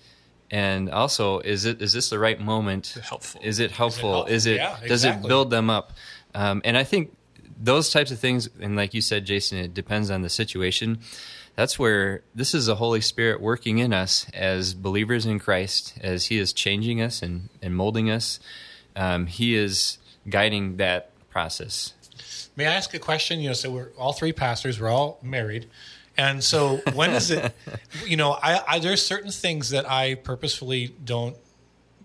and 0.50 0.90
also 0.90 1.40
is 1.40 1.66
it 1.66 1.82
is 1.82 1.92
this 1.92 2.08
the 2.08 2.18
right 2.18 2.40
moment? 2.40 2.98
helpful? 3.02 3.40
Is 3.44 3.58
it 3.58 3.70
helpful? 3.70 4.24
Is 4.24 4.46
it, 4.46 4.60
helpful? 4.60 4.80
Is 4.80 4.80
it 4.80 4.86
yeah, 4.86 4.88
does 4.88 5.04
it 5.04 5.28
build 5.28 5.50
them 5.50 5.68
up? 5.68 5.92
Um, 6.34 6.62
and 6.64 6.76
I 6.76 6.84
think 6.84 7.14
those 7.60 7.90
types 7.90 8.10
of 8.10 8.18
things, 8.18 8.48
and 8.60 8.74
like 8.74 8.94
you 8.94 9.00
said, 9.00 9.26
Jason, 9.26 9.58
it 9.58 9.74
depends 9.74 10.10
on 10.10 10.22
the 10.22 10.30
situation. 10.30 10.98
That's 11.56 11.78
where 11.78 12.22
this 12.34 12.54
is 12.54 12.66
the 12.66 12.76
Holy 12.76 13.00
Spirit 13.00 13.40
working 13.40 13.78
in 13.78 13.92
us 13.92 14.26
as 14.32 14.72
believers 14.72 15.26
in 15.26 15.38
Christ, 15.38 15.98
as 16.00 16.26
He 16.26 16.38
is 16.38 16.52
changing 16.52 17.02
us 17.02 17.22
and, 17.22 17.50
and 17.60 17.76
molding 17.76 18.10
us. 18.10 18.40
Um, 18.96 19.26
he 19.26 19.54
is 19.54 19.98
guiding 20.28 20.76
that 20.78 21.10
process. 21.30 21.94
May 22.56 22.66
I 22.66 22.74
ask 22.74 22.92
a 22.94 22.98
question? 22.98 23.40
You 23.40 23.48
know, 23.48 23.54
so 23.54 23.70
we're 23.70 23.90
all 23.96 24.12
three 24.12 24.32
pastors, 24.32 24.80
we're 24.80 24.88
all 24.88 25.18
married. 25.22 25.68
And 26.16 26.42
so 26.42 26.80
when 26.94 27.10
is 27.10 27.30
it, 27.30 27.54
you 28.06 28.16
know, 28.16 28.32
I, 28.32 28.60
I 28.66 28.78
there's 28.78 29.04
certain 29.04 29.30
things 29.30 29.70
that 29.70 29.88
I 29.88 30.16
purposefully 30.16 30.94
don't 31.04 31.36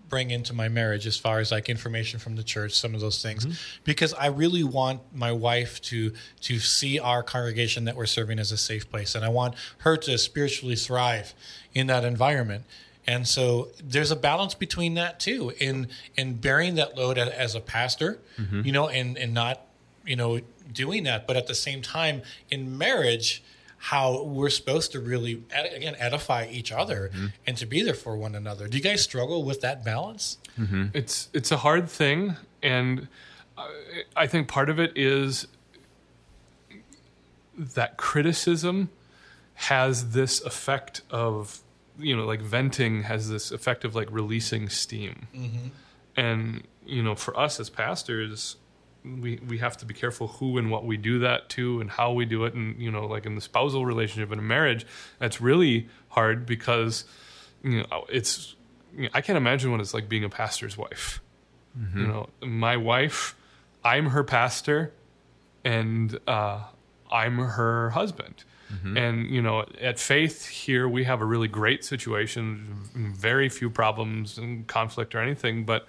bring 0.08 0.30
into 0.30 0.52
my 0.52 0.68
marriage 0.68 1.06
as 1.06 1.16
far 1.16 1.40
as 1.40 1.50
like 1.50 1.68
information 1.68 2.18
from 2.18 2.36
the 2.36 2.42
church, 2.42 2.72
some 2.72 2.94
of 2.94 3.00
those 3.00 3.22
things, 3.22 3.44
mm-hmm. 3.44 3.54
because 3.84 4.14
I 4.14 4.26
really 4.26 4.64
want 4.64 5.00
my 5.14 5.32
wife 5.32 5.80
to 5.82 6.12
to 6.42 6.58
see 6.58 6.98
our 6.98 7.22
congregation 7.22 7.84
that 7.84 7.96
we're 7.96 8.06
serving 8.06 8.38
as 8.38 8.52
a 8.52 8.56
safe 8.56 8.90
place, 8.90 9.14
and 9.14 9.24
I 9.24 9.28
want 9.28 9.54
her 9.78 9.96
to 9.96 10.18
spiritually 10.18 10.76
thrive 10.76 11.34
in 11.74 11.86
that 11.88 12.04
environment. 12.04 12.64
And 13.08 13.26
so 13.26 13.68
there's 13.82 14.10
a 14.10 14.16
balance 14.16 14.54
between 14.54 14.94
that 14.94 15.20
too, 15.20 15.52
in 15.58 15.88
in 16.16 16.34
bearing 16.34 16.74
that 16.76 16.96
load 16.96 17.18
as, 17.18 17.28
as 17.28 17.54
a 17.54 17.60
pastor, 17.60 18.20
mm-hmm. 18.38 18.62
you 18.64 18.72
know, 18.72 18.88
and 18.88 19.16
and 19.16 19.32
not 19.32 19.62
you 20.04 20.16
know 20.16 20.40
doing 20.72 21.04
that, 21.04 21.26
but 21.26 21.36
at 21.36 21.46
the 21.46 21.54
same 21.54 21.82
time 21.82 22.22
in 22.50 22.76
marriage 22.76 23.42
how 23.78 24.22
we're 24.22 24.50
supposed 24.50 24.92
to 24.92 25.00
really 25.00 25.42
again 25.52 25.94
edify 25.98 26.48
each 26.50 26.72
other 26.72 27.10
mm-hmm. 27.14 27.26
and 27.46 27.56
to 27.56 27.66
be 27.66 27.82
there 27.82 27.94
for 27.94 28.16
one 28.16 28.34
another. 28.34 28.68
Do 28.68 28.76
you 28.76 28.82
guys 28.82 29.02
struggle 29.02 29.44
with 29.44 29.60
that 29.60 29.84
balance? 29.84 30.38
Mm-hmm. 30.58 30.86
It's 30.94 31.28
it's 31.32 31.52
a 31.52 31.58
hard 31.58 31.88
thing, 31.88 32.36
and 32.62 33.08
I 34.14 34.26
think 34.26 34.48
part 34.48 34.70
of 34.70 34.78
it 34.78 34.92
is 34.96 35.46
that 37.58 37.96
criticism 37.96 38.90
has 39.54 40.10
this 40.10 40.42
effect 40.42 41.00
of 41.10 41.60
you 41.98 42.14
know 42.16 42.26
like 42.26 42.40
venting 42.40 43.04
has 43.04 43.30
this 43.30 43.50
effect 43.50 43.84
of 43.84 43.94
like 43.94 44.08
releasing 44.10 44.68
steam, 44.68 45.28
mm-hmm. 45.34 45.68
and 46.16 46.62
you 46.84 47.02
know 47.02 47.14
for 47.14 47.38
us 47.38 47.60
as 47.60 47.70
pastors. 47.70 48.56
We, 49.20 49.40
we 49.46 49.58
have 49.58 49.76
to 49.78 49.86
be 49.86 49.94
careful 49.94 50.26
who 50.28 50.58
and 50.58 50.70
what 50.70 50.84
we 50.84 50.96
do 50.96 51.20
that 51.20 51.48
to 51.50 51.80
and 51.80 51.88
how 51.90 52.12
we 52.12 52.24
do 52.24 52.44
it. 52.44 52.54
And 52.54 52.80
you 52.80 52.90
know 52.90 53.06
like 53.06 53.24
in 53.26 53.34
the 53.34 53.40
spousal 53.40 53.86
relationship 53.86 54.32
in 54.32 54.38
a 54.38 54.42
marriage 54.42 54.86
that's 55.18 55.40
really 55.40 55.88
hard 56.08 56.44
because 56.46 57.04
you 57.62 57.80
know 57.82 58.04
it's 58.08 58.54
you 58.96 59.04
know, 59.04 59.08
I 59.14 59.20
can't 59.20 59.36
imagine 59.36 59.70
what 59.70 59.80
it's 59.80 59.94
like 59.94 60.08
being 60.08 60.24
a 60.24 60.28
pastor's 60.28 60.76
wife. 60.76 61.20
You 62.00 62.06
know 62.06 62.28
my 62.42 62.76
wife 62.78 63.36
i'm 63.84 64.06
her 64.06 64.24
pastor 64.24 64.92
and 65.62 66.18
uh, 66.26 66.62
i'm 67.12 67.36
her 67.36 67.90
husband. 67.90 68.44
And 68.96 69.30
you 69.30 69.42
know 69.42 69.64
at 69.80 69.98
faith 70.00 70.46
here 70.48 70.88
we 70.88 71.04
have 71.04 71.20
a 71.20 71.24
really 71.24 71.48
great 71.48 71.84
situation 71.84 72.76
very 72.94 73.48
few 73.48 73.70
problems 73.70 74.38
and 74.38 74.66
conflict 74.66 75.14
or 75.14 75.20
anything 75.20 75.64
but 75.64 75.86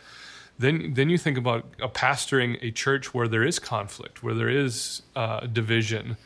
then 0.60 0.94
then 0.94 1.10
you 1.10 1.18
think 1.18 1.38
about 1.38 1.66
a 1.82 1.88
pastoring 1.88 2.58
a 2.62 2.72
church 2.72 3.14
where 3.14 3.28
there 3.28 3.44
is 3.44 3.60
conflict 3.60 4.24
where 4.24 4.34
there 4.34 4.50
is 4.50 5.02
uh, 5.16 5.42
division. 5.42 6.18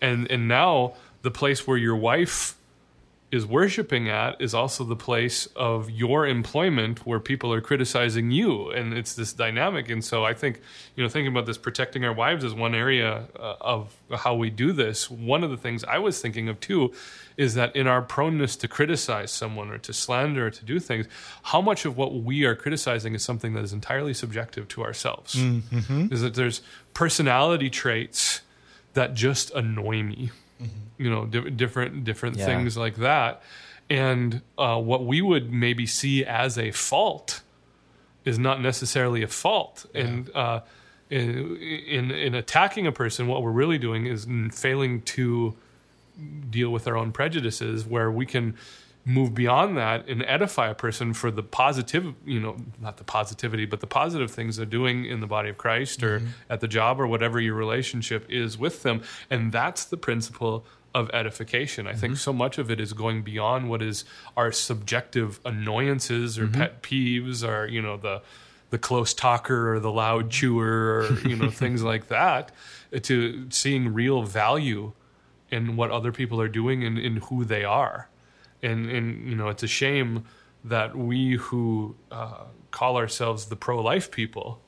And 0.00 0.30
and 0.30 0.48
now 0.48 0.94
the 1.22 1.30
place 1.30 1.66
where 1.66 1.76
your 1.76 1.96
wife 1.96 2.56
is 3.32 3.46
worshiping 3.46 4.08
at 4.08 4.40
is 4.40 4.54
also 4.54 4.82
the 4.82 4.96
place 4.96 5.46
of 5.54 5.88
your 5.88 6.26
employment 6.26 7.06
where 7.06 7.20
people 7.20 7.52
are 7.52 7.60
criticizing 7.60 8.32
you. 8.32 8.70
And 8.70 8.92
it's 8.92 9.14
this 9.14 9.32
dynamic. 9.32 9.88
And 9.88 10.04
so 10.04 10.24
i 10.24 10.34
think 10.34 10.60
you 10.96 11.02
know 11.02 11.08
thinking 11.08 11.32
about 11.32 11.46
this 11.46 11.58
protecting 11.58 12.04
our 12.04 12.12
wives 12.12 12.42
is 12.44 12.54
one 12.54 12.74
area 12.74 13.28
uh, 13.38 13.54
of 13.60 13.94
how 14.12 14.34
we 14.34 14.50
do 14.50 14.72
this. 14.72 15.10
One 15.10 15.44
of 15.44 15.50
the 15.50 15.56
things 15.56 15.84
i 15.84 15.98
was 15.98 16.20
thinking 16.20 16.48
of 16.48 16.58
too 16.60 16.92
is 17.36 17.54
that 17.54 17.74
in 17.74 17.86
our 17.86 18.02
proneness 18.02 18.56
to 18.56 18.68
criticize 18.68 19.30
someone 19.30 19.70
or 19.70 19.78
to 19.78 19.92
slander 19.92 20.48
or 20.48 20.50
to 20.50 20.64
do 20.64 20.80
things 20.80 21.06
how 21.44 21.60
much 21.60 21.84
of 21.84 21.96
what 21.96 22.14
we 22.14 22.44
are 22.44 22.56
criticizing 22.56 23.14
is 23.14 23.22
something 23.22 23.54
that 23.54 23.62
is 23.64 23.72
entirely 23.72 24.12
subjective 24.12 24.66
to 24.68 24.82
ourselves. 24.82 25.34
Is 26.12 26.20
that 26.22 26.34
there's 26.34 26.62
personality 26.94 27.70
traits 27.70 28.40
that 28.94 29.14
just 29.14 29.52
annoy 29.52 30.02
me 30.02 30.30
you 30.98 31.10
know 31.10 31.26
di- 31.26 31.50
different 31.50 32.04
different 32.04 32.36
Yeah. 32.36 32.46
things 32.46 32.76
like 32.76 32.96
that. 32.96 33.42
And 33.88 34.42
uh, 34.56 34.80
what 34.80 35.04
we 35.04 35.20
would 35.20 35.52
maybe 35.52 35.84
see 35.86 36.24
as 36.24 36.56
a 36.56 36.70
fault 36.70 37.42
is 38.24 38.38
not 38.38 38.60
necessarily 38.60 39.22
a 39.22 39.26
fault. 39.28 39.86
And 39.94 40.30
uh, 40.34 40.60
in, 41.10 41.56
in 41.56 42.10
in 42.12 42.34
attacking 42.34 42.86
a 42.86 42.92
person 42.92 43.26
what 43.26 43.42
we're 43.42 43.50
really 43.50 43.78
doing 43.78 44.06
is 44.06 44.26
failing 44.52 45.02
to 45.02 45.56
deal 46.50 46.70
with 46.70 46.86
our 46.86 46.96
own 46.96 47.10
prejudices 47.12 47.84
where 47.86 48.10
we 48.10 48.26
can 48.26 48.54
move 49.10 49.34
beyond 49.34 49.76
that 49.76 50.08
and 50.08 50.22
edify 50.24 50.68
a 50.68 50.74
person 50.74 51.12
for 51.12 51.30
the 51.30 51.42
positive 51.42 52.14
you 52.24 52.40
know 52.40 52.56
not 52.80 52.96
the 52.96 53.04
positivity 53.04 53.64
but 53.64 53.80
the 53.80 53.86
positive 53.86 54.30
things 54.30 54.56
they're 54.56 54.66
doing 54.66 55.04
in 55.04 55.20
the 55.20 55.26
body 55.26 55.48
of 55.48 55.58
christ 55.58 56.02
or 56.02 56.20
mm-hmm. 56.20 56.28
at 56.48 56.60
the 56.60 56.68
job 56.68 57.00
or 57.00 57.06
whatever 57.06 57.40
your 57.40 57.54
relationship 57.54 58.26
is 58.30 58.58
with 58.58 58.82
them. 58.82 59.02
And 59.28 59.52
that's 59.52 59.84
the 59.84 59.96
principle 59.96 60.64
of 60.94 61.10
edification. 61.10 61.86
I 61.86 61.92
think 61.92 62.14
mm-hmm. 62.14 62.18
so 62.18 62.32
much 62.32 62.58
of 62.58 62.70
it 62.70 62.80
is 62.80 62.92
going 62.92 63.22
beyond 63.22 63.70
what 63.70 63.82
is 63.82 64.04
our 64.36 64.50
subjective 64.50 65.40
annoyances 65.44 66.38
or 66.38 66.46
mm-hmm. 66.46 66.60
pet 66.60 66.82
peeves 66.82 67.46
or 67.46 67.66
you 67.66 67.80
know 67.80 67.96
the 67.96 68.22
the 68.70 68.78
close 68.78 69.14
talker 69.14 69.74
or 69.74 69.80
the 69.80 69.90
loud 69.90 70.30
chewer 70.30 71.00
or 71.00 71.28
you 71.28 71.36
know 71.36 71.50
things 71.62 71.82
like 71.82 72.08
that 72.08 72.50
to 73.02 73.46
seeing 73.50 73.92
real 73.94 74.22
value 74.22 74.92
in 75.50 75.76
what 75.76 75.90
other 75.90 76.12
people 76.12 76.40
are 76.40 76.48
doing 76.48 76.84
and 76.84 76.98
in 76.98 77.16
who 77.16 77.44
they 77.44 77.64
are. 77.64 78.08
And, 78.62 78.88
and 78.90 79.28
you 79.28 79.34
know, 79.34 79.48
it's 79.48 79.62
a 79.62 79.68
shame 79.68 80.24
that 80.64 80.96
we 80.96 81.32
who 81.36 81.96
uh, 82.10 82.44
call 82.70 82.96
ourselves 82.96 83.46
the 83.46 83.56
pro 83.56 83.80
life 83.82 84.10
people 84.10 84.60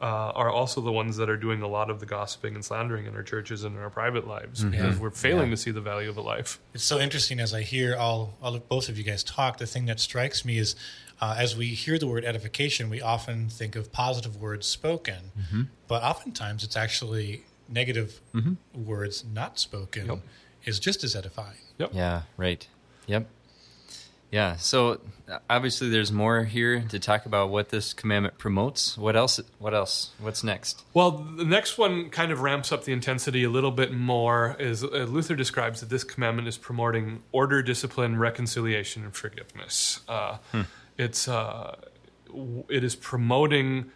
uh, 0.00 0.32
are 0.34 0.50
also 0.50 0.80
the 0.80 0.92
ones 0.92 1.16
that 1.16 1.28
are 1.30 1.36
doing 1.36 1.62
a 1.62 1.66
lot 1.68 1.88
of 1.90 1.98
the 1.98 2.06
gossiping 2.06 2.54
and 2.54 2.64
slandering 2.64 3.06
in 3.06 3.14
our 3.16 3.22
churches 3.22 3.64
and 3.64 3.74
in 3.76 3.82
our 3.82 3.90
private 3.90 4.26
lives 4.28 4.62
because 4.62 4.98
we're 4.98 5.10
failing 5.10 5.50
to 5.50 5.56
see 5.56 5.70
the 5.70 5.80
value 5.80 6.08
of 6.10 6.16
a 6.16 6.20
life. 6.20 6.60
It's 6.74 6.84
so 6.84 6.98
interesting 7.00 7.40
as 7.40 7.54
I 7.54 7.62
hear 7.62 7.96
all, 7.96 8.34
all 8.42 8.54
of 8.54 8.68
both 8.68 8.88
of 8.88 8.98
you 8.98 9.04
guys 9.04 9.24
talk. 9.24 9.58
The 9.58 9.66
thing 9.66 9.86
that 9.86 10.00
strikes 10.00 10.44
me 10.44 10.58
is, 10.58 10.76
uh, 11.20 11.36
as 11.38 11.56
we 11.56 11.68
hear 11.68 11.98
the 11.98 12.06
word 12.06 12.24
edification, 12.24 12.90
we 12.90 13.00
often 13.00 13.48
think 13.48 13.76
of 13.76 13.92
positive 13.92 14.40
words 14.40 14.66
spoken, 14.66 15.32
but 15.88 16.02
oftentimes 16.02 16.64
it's 16.64 16.76
actually 16.76 17.44
negative 17.68 18.20
words 18.74 19.24
not 19.24 19.58
spoken 19.58 20.06
Yep. 20.06 20.18
is 20.64 20.78
just 20.78 21.02
as 21.02 21.16
edifying. 21.16 21.56
Yeah, 21.78 22.22
right. 22.36 22.66
Yep. 23.06 23.28
Yeah. 24.30 24.56
So 24.56 25.00
obviously, 25.48 25.90
there's 25.90 26.10
more 26.10 26.42
here 26.42 26.80
to 26.88 26.98
talk 26.98 27.24
about 27.24 27.50
what 27.50 27.68
this 27.68 27.92
commandment 27.92 28.36
promotes. 28.36 28.98
What 28.98 29.14
else? 29.14 29.40
What 29.58 29.74
else? 29.74 30.10
What's 30.18 30.42
next? 30.42 30.82
Well, 30.92 31.12
the 31.12 31.44
next 31.44 31.78
one 31.78 32.10
kind 32.10 32.32
of 32.32 32.40
ramps 32.40 32.72
up 32.72 32.84
the 32.84 32.92
intensity 32.92 33.44
a 33.44 33.50
little 33.50 33.70
bit 33.70 33.92
more. 33.92 34.56
Is 34.58 34.82
uh, 34.82 35.06
Luther 35.08 35.36
describes 35.36 35.80
that 35.80 35.88
this 35.88 36.02
commandment 36.02 36.48
is 36.48 36.58
promoting 36.58 37.22
order, 37.30 37.62
discipline, 37.62 38.18
reconciliation, 38.18 39.04
and 39.04 39.14
forgiveness. 39.14 40.00
Uh, 40.08 40.38
It's 40.96 41.28
uh, 41.28 41.76
it 42.68 42.84
is 42.84 42.94
promoting 42.96 43.90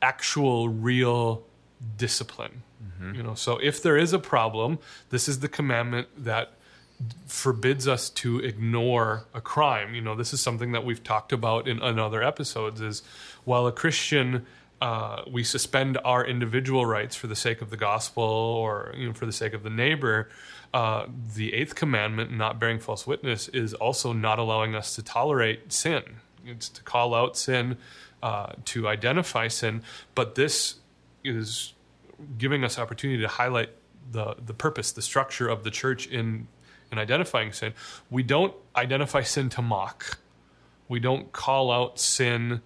actual, 0.00 0.68
real 0.68 1.44
discipline. 1.96 2.62
You 3.12 3.22
know, 3.22 3.34
so 3.34 3.58
if 3.58 3.82
there 3.82 3.96
is 3.96 4.12
a 4.12 4.18
problem, 4.18 4.78
this 5.10 5.28
is 5.28 5.38
the 5.40 5.48
commandment 5.48 6.08
that 6.24 6.52
forbids 7.26 7.86
us 7.86 8.10
to 8.10 8.38
ignore 8.40 9.26
a 9.32 9.40
crime. 9.40 9.94
You 9.94 10.00
know, 10.00 10.14
this 10.14 10.32
is 10.32 10.40
something 10.40 10.72
that 10.72 10.84
we've 10.84 11.02
talked 11.02 11.32
about 11.32 11.68
in, 11.68 11.82
in 11.82 11.98
other 11.98 12.22
episodes. 12.22 12.80
Is 12.80 13.02
while 13.44 13.66
a 13.66 13.72
Christian, 13.72 14.46
uh, 14.80 15.22
we 15.30 15.44
suspend 15.44 15.98
our 16.04 16.24
individual 16.24 16.86
rights 16.86 17.14
for 17.14 17.26
the 17.26 17.36
sake 17.36 17.62
of 17.62 17.70
the 17.70 17.76
gospel 17.76 18.24
or 18.24 18.92
you 18.96 19.06
know 19.06 19.14
for 19.14 19.26
the 19.26 19.32
sake 19.32 19.52
of 19.52 19.62
the 19.62 19.70
neighbor. 19.70 20.28
Uh, 20.74 21.06
the 21.34 21.54
eighth 21.54 21.74
commandment, 21.74 22.30
not 22.30 22.58
bearing 22.58 22.78
false 22.78 23.06
witness, 23.06 23.48
is 23.48 23.74
also 23.74 24.12
not 24.12 24.38
allowing 24.38 24.74
us 24.74 24.94
to 24.96 25.02
tolerate 25.02 25.72
sin. 25.72 26.02
It's 26.44 26.68
to 26.70 26.82
call 26.82 27.14
out 27.14 27.36
sin, 27.36 27.78
uh, 28.22 28.52
to 28.66 28.88
identify 28.88 29.48
sin, 29.48 29.82
but 30.14 30.34
this 30.34 30.76
is 31.24 31.74
giving 32.36 32.64
us 32.64 32.78
opportunity 32.78 33.22
to 33.22 33.28
highlight 33.28 33.70
the 34.10 34.34
the 34.44 34.54
purpose, 34.54 34.92
the 34.92 35.02
structure 35.02 35.48
of 35.48 35.62
the 35.64 35.70
church 35.70 36.06
in 36.06 36.48
in 36.90 36.98
identifying 36.98 37.52
sin. 37.52 37.72
We 38.10 38.22
don't 38.22 38.54
identify 38.74 39.22
sin 39.22 39.48
to 39.50 39.62
mock. 39.62 40.18
We 40.88 41.00
don't 41.00 41.32
call 41.32 41.70
out 41.70 41.98
sin 41.98 42.62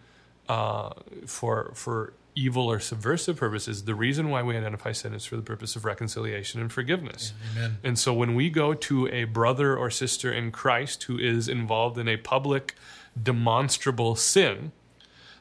uh, 0.49 0.91
for 1.27 1.73
for 1.75 2.15
evil 2.35 2.71
or 2.71 2.81
subversive 2.81 3.37
purposes. 3.37 3.85
The 3.85 3.95
reason 3.95 4.31
why 4.31 4.43
we 4.43 4.57
identify 4.57 4.93
sin 4.93 5.13
is 5.13 5.25
for 5.25 5.37
the 5.37 5.43
purpose 5.43 5.77
of 5.77 5.85
reconciliation 5.85 6.61
and 6.61 6.73
forgiveness. 6.73 7.35
Amen. 7.53 7.79
And 7.85 7.99
so 7.99 8.15
when 8.15 8.35
we 8.35 8.49
go 8.49 8.73
to 8.75 9.07
a 9.09 9.25
brother 9.25 9.77
or 9.77 9.91
sister 9.91 10.33
in 10.33 10.51
Christ 10.51 11.03
who 11.05 11.19
is 11.19 11.49
involved 11.49 11.99
in 11.99 12.09
a 12.09 12.17
public, 12.17 12.75
demonstrable 13.21 14.17
sin, 14.17 14.73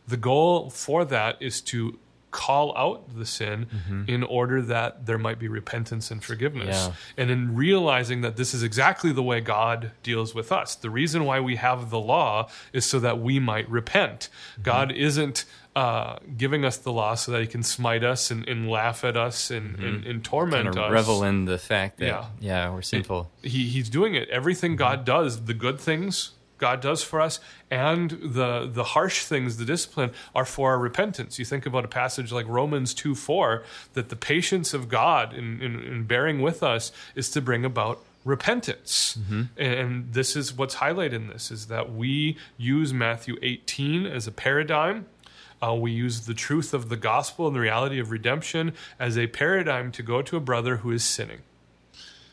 the 0.06 0.18
goal 0.18 0.70
for 0.70 1.06
that 1.06 1.38
is 1.40 1.62
to 1.62 1.98
call 2.32 2.76
out 2.78 3.16
the 3.16 3.26
sin 3.26 3.68
mm-hmm. 3.68 4.04
in 4.08 4.24
order 4.24 4.62
that 4.62 5.06
there 5.06 5.18
might 5.18 5.38
be 5.38 5.48
repentance 5.48 6.10
and 6.10 6.24
forgiveness. 6.24 6.88
Yeah. 6.88 6.94
And 7.18 7.30
in 7.30 7.56
realizing 7.56 8.22
that 8.22 8.38
this 8.38 8.54
is 8.54 8.64
exactly 8.64 9.12
the 9.12 9.22
way 9.24 9.42
God 9.42 9.92
deals 10.02 10.34
with 10.34 10.52
us. 10.52 10.76
The 10.76 10.90
reason 10.90 11.26
why 11.26 11.42
we 11.42 11.58
have 11.58 11.90
the 11.90 12.00
law 12.00 12.50
is 12.74 12.86
so 12.86 13.00
that 13.00 13.20
we 13.20 13.40
might 13.40 13.70
repent. 13.70 14.30
Mm-hmm. 14.54 14.62
God 14.64 14.92
isn't 14.94 15.46
uh, 15.76 16.18
giving 16.36 16.66
us 16.66 16.78
the 16.78 16.92
law 16.92 17.16
so 17.16 17.32
that 17.32 17.42
he 17.42 17.48
can 17.48 17.64
smite 17.64 18.04
us 18.04 18.32
and, 18.32 18.48
and 18.48 18.70
laugh 18.70 19.04
at 19.04 19.16
us 19.16 19.52
and, 19.52 19.76
mm-hmm. 19.76 19.86
and, 19.86 20.06
and 20.06 20.24
torment 20.24 20.66
Kind 20.66 20.78
of 20.78 20.84
us 20.86 20.92
revel 20.92 21.24
in 21.24 21.46
the 21.46 21.58
fact 21.58 21.98
that 22.00 22.06
Yeah. 22.06 22.26
yeah, 22.40 22.70
we're 22.74 22.82
sinful. 22.82 23.30
he, 23.42 23.68
he's 23.68 23.90
doing 23.90 24.16
it. 24.16 24.30
Everything 24.30 24.76
God 24.76 25.06
does, 25.06 25.46
the 25.46 25.54
good 25.54 25.80
things 25.80 26.32
God 26.62 26.80
does 26.80 27.04
for 27.04 27.20
us, 27.20 27.42
and 27.70 28.12
the 28.12 28.70
the 28.72 28.84
harsh 28.84 29.26
things, 29.26 29.58
the 29.58 29.66
discipline, 29.66 30.12
are 30.34 30.46
for 30.46 30.70
our 30.70 30.80
repentance. 30.80 31.38
You 31.40 31.44
think 31.44 31.66
about 31.66 31.84
a 31.84 31.90
passage 31.90 32.32
like 32.32 32.48
Romans 32.48 32.94
two 32.94 33.16
four, 33.16 33.64
that 33.94 34.08
the 34.08 34.16
patience 34.16 34.74
of 34.74 34.88
God 34.88 35.34
in, 35.34 35.62
in, 35.62 35.84
in 35.84 36.04
bearing 36.06 36.42
with 36.42 36.64
us 36.64 36.94
is 37.16 37.30
to 37.32 37.42
bring 37.42 37.66
about 37.66 38.00
repentance 38.24 39.18
mm-hmm. 39.20 39.46
and 39.58 40.14
this 40.14 40.36
is 40.36 40.54
what's 40.54 40.76
highlighted 40.76 41.14
in 41.14 41.28
this 41.28 41.50
is 41.50 41.66
that 41.66 41.92
we 41.92 42.38
use 42.56 42.94
matthew 42.94 43.36
18 43.42 44.06
as 44.06 44.28
a 44.28 44.32
paradigm 44.32 45.08
uh, 45.60 45.74
we 45.74 45.92
use 45.92 46.28
the 46.28 46.36
truth 46.36 46.72
of 46.72 46.90
the 46.90 46.98
gospel 46.98 47.48
and 47.48 47.56
the 47.56 47.60
reality 47.60 48.00
of 48.00 48.12
redemption 48.12 48.74
as 49.00 49.18
a 49.18 49.26
paradigm 49.26 49.92
to 49.92 50.04
go 50.04 50.22
to 50.22 50.38
a 50.38 50.40
brother 50.40 50.78
who 50.78 50.92
is 50.92 51.04
sinning 51.04 51.40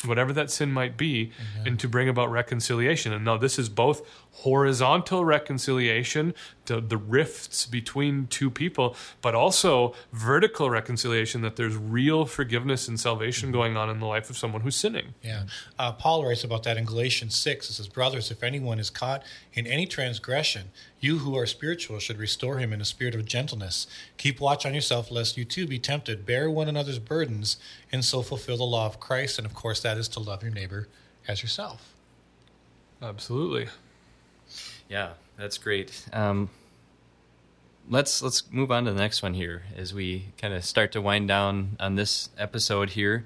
whatever 0.04 0.32
that 0.32 0.50
sin 0.50 0.72
might 0.72 0.96
be, 0.96 1.26
mm-hmm. 1.26 1.66
and 1.66 1.80
to 1.80 1.88
bring 1.88 2.08
about 2.08 2.30
reconciliation. 2.30 3.12
And 3.12 3.24
now 3.24 3.36
this 3.36 3.58
is 3.58 3.68
both 3.68 4.02
horizontal 4.32 5.24
reconciliation, 5.24 6.32
the, 6.66 6.80
the 6.80 6.96
rifts 6.96 7.66
between 7.66 8.26
two 8.28 8.50
people, 8.50 8.94
but 9.20 9.34
also 9.34 9.94
vertical 10.12 10.70
reconciliation 10.70 11.40
that 11.40 11.56
there's 11.56 11.76
real 11.76 12.24
forgiveness 12.24 12.86
and 12.86 13.00
salvation 13.00 13.50
going 13.50 13.76
on 13.76 13.90
in 13.90 13.98
the 13.98 14.06
life 14.06 14.30
of 14.30 14.38
someone 14.38 14.60
who's 14.60 14.76
sinning. 14.76 15.14
Yeah. 15.22 15.44
Uh, 15.76 15.92
Paul 15.92 16.24
writes 16.24 16.44
about 16.44 16.62
that 16.62 16.76
in 16.76 16.84
Galatians 16.84 17.34
6. 17.34 17.68
It 17.68 17.72
says, 17.72 17.88
Brothers, 17.88 18.30
if 18.30 18.44
anyone 18.44 18.78
is 18.78 18.90
caught 18.90 19.24
in 19.54 19.66
any 19.66 19.86
transgression, 19.86 20.70
you 21.00 21.18
who 21.18 21.36
are 21.36 21.46
spiritual 21.46 21.98
should 21.98 22.18
restore 22.18 22.58
him 22.58 22.72
in 22.72 22.80
a 22.80 22.84
spirit 22.84 23.16
of 23.16 23.24
gentleness. 23.24 23.88
Keep 24.18 24.40
watch 24.40 24.64
on 24.64 24.74
yourself, 24.74 25.10
lest 25.10 25.36
you 25.36 25.44
too 25.44 25.66
be 25.66 25.80
tempted. 25.80 26.24
Bear 26.24 26.48
one 26.48 26.68
another's 26.68 27.00
burdens, 27.00 27.56
and 27.90 28.04
so 28.04 28.22
fulfill 28.22 28.58
the 28.58 28.64
law 28.64 28.86
of 28.86 29.00
Christ. 29.00 29.38
And 29.38 29.46
of 29.46 29.54
course, 29.54 29.80
that 29.80 29.98
is 29.98 30.06
to 30.08 30.20
love 30.20 30.42
your 30.44 30.52
neighbor 30.52 30.86
as 31.26 31.42
yourself. 31.42 31.92
Absolutely. 33.02 33.68
Yeah, 34.88 35.10
that's 35.36 35.58
great. 35.58 36.06
Um, 36.12 36.50
let's 37.88 38.22
let's 38.22 38.50
move 38.50 38.70
on 38.70 38.84
to 38.84 38.92
the 38.92 39.00
next 39.00 39.22
one 39.22 39.34
here 39.34 39.62
as 39.76 39.94
we 39.94 40.26
kind 40.40 40.54
of 40.54 40.64
start 40.64 40.92
to 40.92 41.00
wind 41.00 41.28
down 41.28 41.76
on 41.80 41.94
this 41.94 42.30
episode 42.38 42.90
here. 42.90 43.24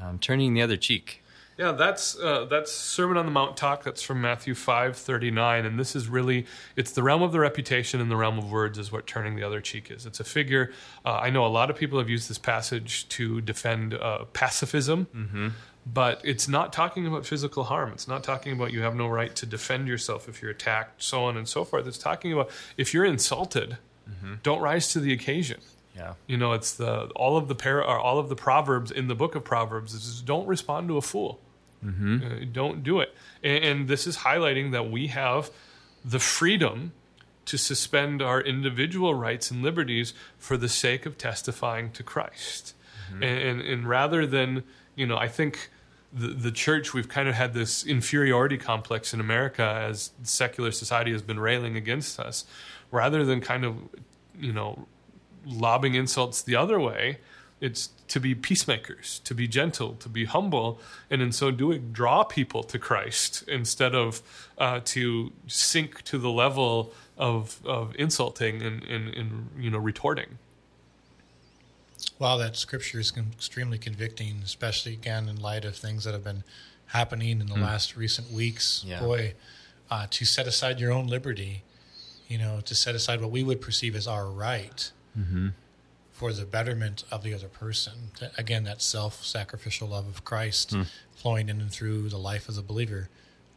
Um, 0.00 0.18
turning 0.18 0.54
the 0.54 0.62
other 0.62 0.76
cheek. 0.76 1.22
Yeah, 1.58 1.72
that's 1.72 2.18
uh, 2.18 2.46
that's 2.46 2.72
Sermon 2.72 3.18
on 3.18 3.26
the 3.26 3.30
Mount 3.30 3.54
talk. 3.54 3.84
That's 3.84 4.00
from 4.00 4.22
Matthew 4.22 4.54
five 4.54 4.96
thirty 4.96 5.30
nine, 5.30 5.66
and 5.66 5.78
this 5.78 5.94
is 5.94 6.08
really 6.08 6.46
it's 6.74 6.92
the 6.92 7.02
realm 7.02 7.22
of 7.22 7.32
the 7.32 7.40
reputation 7.40 8.00
and 8.00 8.10
the 8.10 8.16
realm 8.16 8.38
of 8.38 8.50
words 8.50 8.78
is 8.78 8.90
what 8.90 9.06
turning 9.06 9.36
the 9.36 9.42
other 9.42 9.60
cheek 9.60 9.90
is. 9.90 10.06
It's 10.06 10.20
a 10.20 10.24
figure. 10.24 10.72
Uh, 11.04 11.16
I 11.16 11.28
know 11.28 11.44
a 11.44 11.48
lot 11.48 11.68
of 11.68 11.76
people 11.76 11.98
have 11.98 12.08
used 12.08 12.30
this 12.30 12.38
passage 12.38 13.08
to 13.10 13.42
defend 13.42 13.92
uh, 13.94 14.24
pacifism. 14.32 15.06
Mm-hmm 15.14 15.48
but 15.86 16.20
it's 16.24 16.46
not 16.48 16.72
talking 16.72 17.06
about 17.06 17.26
physical 17.26 17.64
harm. 17.64 17.92
It's 17.92 18.06
not 18.06 18.22
talking 18.22 18.52
about 18.52 18.72
you 18.72 18.82
have 18.82 18.94
no 18.94 19.08
right 19.08 19.34
to 19.36 19.46
defend 19.46 19.88
yourself 19.88 20.28
if 20.28 20.42
you're 20.42 20.50
attacked, 20.50 21.02
so 21.02 21.24
on 21.24 21.36
and 21.36 21.48
so 21.48 21.64
forth. 21.64 21.86
It's 21.86 21.98
talking 21.98 22.32
about 22.32 22.50
if 22.76 22.92
you're 22.92 23.04
insulted, 23.04 23.78
mm-hmm. 24.08 24.34
don't 24.42 24.60
rise 24.60 24.92
to 24.92 25.00
the 25.00 25.12
occasion. 25.12 25.60
Yeah. 25.96 26.14
You 26.26 26.36
know, 26.36 26.52
it's 26.52 26.74
the 26.74 27.06
all 27.16 27.36
of 27.36 27.48
the 27.48 27.54
para, 27.54 27.82
or 27.82 27.98
all 27.98 28.18
of 28.18 28.28
the 28.28 28.36
proverbs 28.36 28.90
in 28.90 29.08
the 29.08 29.14
book 29.14 29.34
of 29.34 29.44
Proverbs 29.44 29.94
is 29.94 30.22
don't 30.22 30.46
respond 30.46 30.88
to 30.88 30.96
a 30.96 31.02
fool. 31.02 31.40
Mm-hmm. 31.84 32.24
Uh, 32.24 32.44
don't 32.52 32.82
do 32.82 33.00
it. 33.00 33.14
And, 33.42 33.64
and 33.64 33.88
this 33.88 34.06
is 34.06 34.18
highlighting 34.18 34.72
that 34.72 34.90
we 34.90 35.08
have 35.08 35.50
the 36.04 36.18
freedom 36.18 36.92
to 37.46 37.56
suspend 37.56 38.22
our 38.22 38.40
individual 38.40 39.14
rights 39.14 39.50
and 39.50 39.62
liberties 39.62 40.12
for 40.38 40.56
the 40.56 40.68
sake 40.68 41.06
of 41.06 41.18
testifying 41.18 41.90
to 41.92 42.02
Christ. 42.02 42.74
Mm-hmm. 43.10 43.22
And, 43.22 43.38
and, 43.38 43.60
and 43.60 43.88
rather 43.88 44.26
than 44.26 44.62
you 45.00 45.06
know, 45.06 45.16
I 45.16 45.28
think 45.28 45.70
the, 46.12 46.28
the 46.28 46.52
church, 46.52 46.92
we've 46.92 47.08
kind 47.08 47.26
of 47.26 47.34
had 47.34 47.54
this 47.54 47.86
inferiority 47.86 48.58
complex 48.58 49.14
in 49.14 49.20
America 49.20 49.64
as 49.88 50.10
secular 50.22 50.72
society 50.72 51.10
has 51.12 51.22
been 51.22 51.40
railing 51.40 51.74
against 51.74 52.20
us, 52.20 52.44
rather 52.90 53.24
than 53.24 53.40
kind 53.40 53.64
of, 53.64 53.76
you 54.38 54.52
know, 54.52 54.86
lobbing 55.46 55.94
insults 55.94 56.42
the 56.42 56.54
other 56.54 56.78
way. 56.78 57.18
It's 57.62 57.90
to 58.08 58.20
be 58.20 58.34
peacemakers, 58.34 59.20
to 59.24 59.34
be 59.34 59.48
gentle, 59.48 59.94
to 59.94 60.08
be 60.10 60.26
humble, 60.26 60.80
and 61.10 61.22
in 61.22 61.32
so 61.32 61.50
doing, 61.50 61.92
draw 61.92 62.24
people 62.24 62.62
to 62.64 62.78
Christ 62.78 63.44
instead 63.48 63.94
of 63.94 64.22
uh, 64.58 64.80
to 64.84 65.32
sink 65.46 66.02
to 66.04 66.18
the 66.18 66.30
level 66.30 66.92
of, 67.16 67.60
of 67.64 67.94
insulting 67.96 68.62
and, 68.62 68.82
and, 68.84 69.14
and 69.14 69.48
you 69.58 69.70
know 69.70 69.78
retorting. 69.78 70.38
Wow, 72.18 72.36
that 72.38 72.56
scripture 72.56 73.00
is 73.00 73.12
extremely 73.16 73.78
convicting, 73.78 74.40
especially 74.44 74.92
again 74.92 75.28
in 75.28 75.40
light 75.40 75.64
of 75.64 75.76
things 75.76 76.04
that 76.04 76.12
have 76.12 76.24
been 76.24 76.44
happening 76.86 77.40
in 77.40 77.46
the 77.46 77.54
mm. 77.54 77.62
last 77.62 77.96
recent 77.96 78.30
weeks. 78.30 78.84
Yeah. 78.86 79.00
Boy, 79.00 79.34
uh, 79.90 80.06
to 80.10 80.24
set 80.24 80.46
aside 80.46 80.80
your 80.80 80.92
own 80.92 81.06
liberty, 81.06 81.62
you 82.28 82.38
know, 82.38 82.60
to 82.64 82.74
set 82.74 82.94
aside 82.94 83.20
what 83.20 83.30
we 83.30 83.42
would 83.42 83.60
perceive 83.60 83.96
as 83.96 84.06
our 84.06 84.26
right 84.26 84.90
mm-hmm. 85.18 85.48
for 86.10 86.32
the 86.32 86.44
betterment 86.44 87.04
of 87.10 87.22
the 87.22 87.34
other 87.34 87.48
person. 87.48 88.10
Again, 88.36 88.64
that 88.64 88.82
self 88.82 89.24
sacrificial 89.24 89.88
love 89.88 90.06
of 90.06 90.24
Christ 90.24 90.74
mm. 90.74 90.86
flowing 91.14 91.48
in 91.48 91.60
and 91.60 91.70
through 91.70 92.08
the 92.08 92.18
life 92.18 92.48
of 92.48 92.54
the 92.54 92.62
believer, 92.62 93.08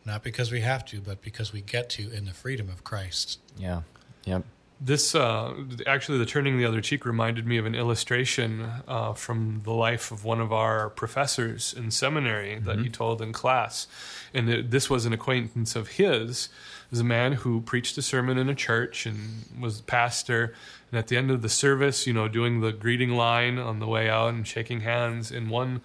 not 0.05 0.23
because 0.23 0.51
we 0.51 0.61
have 0.61 0.85
to, 0.85 1.01
but 1.01 1.21
because 1.21 1.53
we 1.53 1.61
get 1.61 1.89
to 1.91 2.11
in 2.11 2.25
the 2.25 2.33
freedom 2.33 2.69
of 2.69 2.83
Christ. 2.83 3.39
Yeah. 3.57 3.81
Yep 4.25 4.45
this 4.85 5.15
uh, 5.15 5.53
actually 5.87 6.17
the 6.17 6.25
turning 6.25 6.57
the 6.57 6.65
other 6.65 6.81
cheek 6.81 7.05
reminded 7.05 7.47
me 7.47 7.57
of 7.57 7.65
an 7.65 7.73
illustration 7.73 8.69
uh, 8.87 9.13
from 9.13 9.61
the 9.63 9.71
life 9.71 10.11
of 10.11 10.25
one 10.25 10.41
of 10.41 10.51
our 10.51 10.89
professors 10.89 11.73
in 11.73 11.89
seminary 11.89 12.55
mm-hmm. 12.55 12.65
that 12.65 12.77
he 12.77 12.83
mm-hmm. 12.83 12.91
told 12.91 13.21
in 13.21 13.31
class 13.31 13.87
and 14.33 14.49
it, 14.49 14.71
this 14.71 14.89
was 14.89 15.05
an 15.05 15.13
acquaintance 15.13 15.75
of 15.75 15.89
his 15.89 16.49
it 16.85 16.91
was 16.91 16.99
a 16.99 17.05
man 17.05 17.33
who 17.33 17.61
preached 17.61 17.97
a 17.97 18.01
sermon 18.01 18.37
in 18.37 18.49
a 18.49 18.55
church 18.55 19.05
and 19.05 19.45
was 19.59 19.79
a 19.79 19.83
pastor 19.83 20.53
and 20.91 20.99
at 20.99 21.07
the 21.07 21.15
end 21.15 21.31
of 21.31 21.41
the 21.41 21.49
service 21.49 22.05
you 22.05 22.13
know 22.13 22.27
doing 22.27 22.59
the 22.59 22.73
greeting 22.73 23.11
line 23.11 23.57
on 23.57 23.79
the 23.79 23.87
way 23.87 24.09
out 24.09 24.33
and 24.33 24.45
shaking 24.45 24.81
hands 24.81 25.31
and 25.31 25.49
one 25.49 25.81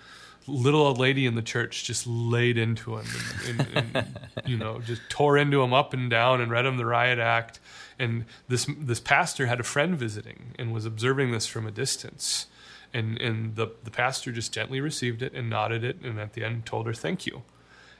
little 0.49 0.81
old 0.81 0.99
lady 0.99 1.27
in 1.27 1.35
the 1.35 1.43
church 1.43 1.85
just 1.85 2.07
laid 2.07 2.59
into 2.59 2.97
him 2.97 3.07
and, 3.47 3.61
and, 3.61 3.97
and 3.97 4.19
you 4.47 4.57
know 4.57 4.81
just 4.81 5.03
tore 5.09 5.37
into 5.37 5.63
him 5.63 5.73
up 5.73 5.93
and 5.93 6.11
down 6.11 6.41
and 6.41 6.51
read 6.51 6.67
him 6.67 6.77
the 6.77 6.87
riot 6.87 7.19
act. 7.19 7.61
And 7.99 8.25
this 8.49 8.67
this 8.79 9.01
pastor 9.01 9.47
had 9.47 9.61
a 9.61 9.65
friend 9.65 9.97
visiting 9.97 10.55
and 10.59 10.73
was 10.73 10.85
observing 10.85 11.33
this 11.33 11.47
from 11.47 11.67
a 11.67 11.71
distance. 11.71 12.47
And 12.93 13.21
and 13.21 13.57
the 13.57 13.69
the 13.85 13.91
pastor 13.91 14.33
just 14.33 14.53
gently 14.53 14.81
received 14.81 15.23
it 15.23 15.33
and 15.35 15.51
nodded 15.51 15.85
it 15.85 16.01
and 16.03 16.19
at 16.19 16.33
the 16.33 16.45
end 16.45 16.67
told 16.67 16.87
her 16.87 16.95
thank 16.95 17.27
you. 17.27 17.43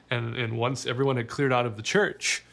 And 0.09 0.35
and 0.35 0.57
once 0.57 0.85
everyone 0.85 1.17
had 1.17 1.27
cleared 1.27 1.53
out 1.53 1.65
of 1.65 1.77
the 1.77 1.83
church 1.83 2.43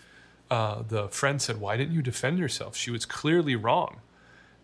uh, 0.49 0.83
the 0.87 1.09
friend 1.09 1.43
said 1.43 1.59
why 1.59 1.77
didn't 1.77 1.95
you 1.95 2.03
defend 2.03 2.39
yourself? 2.39 2.77
She 2.77 2.91
was 2.91 3.07
clearly 3.07 3.57
wrong. 3.57 4.01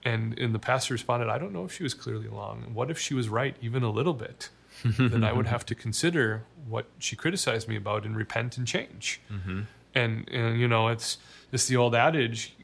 And 0.05 0.39
and 0.39 0.55
the 0.55 0.59
pastor 0.59 0.95
responded 0.95 1.29
i 1.29 1.39
don't 1.39 1.53
know 1.53 1.65
if 1.65 1.73
she 1.73 1.83
was 1.83 1.95
clearly 1.95 2.29
wrong. 2.29 2.71
What 2.75 2.91
if 2.91 2.99
she 2.99 3.15
was 3.15 3.29
right 3.29 3.57
even 3.61 3.83
a 3.83 3.91
little 3.91 4.15
bit 4.15 4.51
then 4.85 5.25
i 5.25 5.33
would 5.33 5.47
have 5.55 5.65
to 5.65 5.75
consider 5.75 6.45
what 6.69 6.87
she 6.99 7.17
criticized 7.17 7.69
me 7.69 7.77
about 7.77 8.05
and 8.05 8.17
repent 8.17 8.57
and 8.57 8.67
change 8.67 9.21
mm-hmm. 9.31 9.63
and 9.95 10.29
and 10.31 10.61
you 10.61 10.69
know 10.69 10.89
it's 10.89 11.19
it's 11.53 11.67
the 11.67 11.77
old 11.77 11.95
adage 11.95 12.55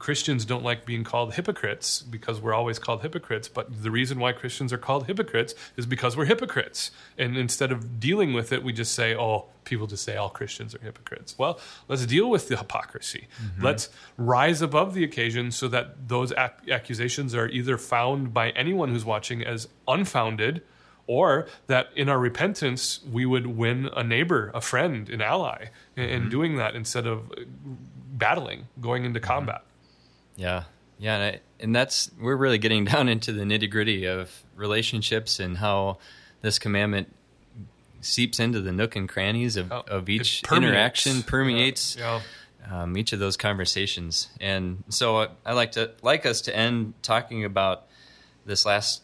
Christians 0.00 0.46
don't 0.46 0.64
like 0.64 0.86
being 0.86 1.04
called 1.04 1.34
hypocrites 1.34 2.00
because 2.00 2.40
we're 2.40 2.54
always 2.54 2.78
called 2.78 3.02
hypocrites. 3.02 3.48
But 3.48 3.82
the 3.82 3.90
reason 3.90 4.18
why 4.18 4.32
Christians 4.32 4.72
are 4.72 4.78
called 4.78 5.06
hypocrites 5.06 5.54
is 5.76 5.84
because 5.84 6.16
we're 6.16 6.24
hypocrites. 6.24 6.90
And 7.18 7.36
instead 7.36 7.70
of 7.70 8.00
dealing 8.00 8.32
with 8.32 8.50
it, 8.50 8.64
we 8.64 8.72
just 8.72 8.94
say, 8.94 9.14
oh, 9.14 9.44
people 9.64 9.86
just 9.86 10.02
say 10.02 10.16
all 10.16 10.30
Christians 10.30 10.74
are 10.74 10.78
hypocrites. 10.78 11.36
Well, 11.38 11.60
let's 11.86 12.06
deal 12.06 12.30
with 12.30 12.48
the 12.48 12.56
hypocrisy. 12.56 13.28
Mm-hmm. 13.44 13.62
Let's 13.62 13.90
rise 14.16 14.62
above 14.62 14.94
the 14.94 15.04
occasion 15.04 15.50
so 15.50 15.68
that 15.68 16.08
those 16.08 16.32
ac- 16.32 16.72
accusations 16.72 17.34
are 17.34 17.48
either 17.48 17.76
found 17.76 18.32
by 18.32 18.50
anyone 18.50 18.88
who's 18.88 19.04
watching 19.04 19.44
as 19.44 19.68
unfounded 19.86 20.62
or 21.06 21.46
that 21.66 21.88
in 21.96 22.08
our 22.08 22.18
repentance 22.18 23.00
we 23.10 23.26
would 23.26 23.46
win 23.46 23.88
a 23.96 24.04
neighbor, 24.04 24.50
a 24.54 24.60
friend, 24.60 25.08
an 25.08 25.20
ally, 25.20 25.66
mm-hmm. 25.96 26.00
in 26.00 26.28
doing 26.28 26.56
that 26.56 26.74
instead 26.74 27.06
of 27.06 27.32
battling, 28.12 28.66
going 28.80 29.04
into 29.04 29.20
mm-hmm. 29.20 29.26
combat. 29.26 29.62
Yeah, 30.36 30.64
yeah, 30.98 31.16
and, 31.16 31.22
I, 31.24 31.40
and 31.58 31.74
that's 31.74 32.10
we're 32.20 32.36
really 32.36 32.58
getting 32.58 32.84
down 32.86 33.08
into 33.08 33.32
the 33.32 33.42
nitty 33.42 33.70
gritty 33.70 34.06
of 34.06 34.42
relationships 34.54 35.40
and 35.40 35.56
how 35.58 35.98
this 36.42 36.58
commandment 36.58 37.14
seeps 38.02 38.40
into 38.40 38.60
the 38.60 38.72
nook 38.72 38.96
and 38.96 39.08
crannies 39.08 39.56
of, 39.56 39.70
oh, 39.72 39.84
of 39.88 40.08
each 40.08 40.42
permeates. 40.42 40.64
interaction, 40.66 41.22
permeates 41.22 41.96
yeah, 41.96 42.20
yeah. 42.60 42.82
Um, 42.82 42.96
each 42.96 43.12
of 43.12 43.18
those 43.18 43.36
conversations. 43.36 44.28
And 44.40 44.84
so 44.88 45.18
I, 45.18 45.28
I 45.44 45.52
like 45.52 45.72
to 45.72 45.92
like 46.02 46.24
us 46.26 46.42
to 46.42 46.56
end 46.56 46.94
talking 47.02 47.44
about 47.44 47.86
this 48.46 48.64
last 48.64 49.02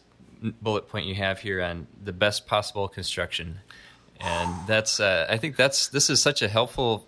bullet 0.61 0.87
point 0.87 1.05
you 1.05 1.15
have 1.15 1.39
here 1.39 1.61
on 1.61 1.87
the 2.03 2.13
best 2.13 2.47
possible 2.47 2.87
construction. 2.87 3.59
And 4.19 4.67
that's 4.67 4.99
uh, 4.99 5.27
I 5.29 5.37
think 5.37 5.55
that's 5.55 5.87
this 5.87 6.09
is 6.09 6.21
such 6.21 6.41
a 6.41 6.47
helpful 6.47 7.07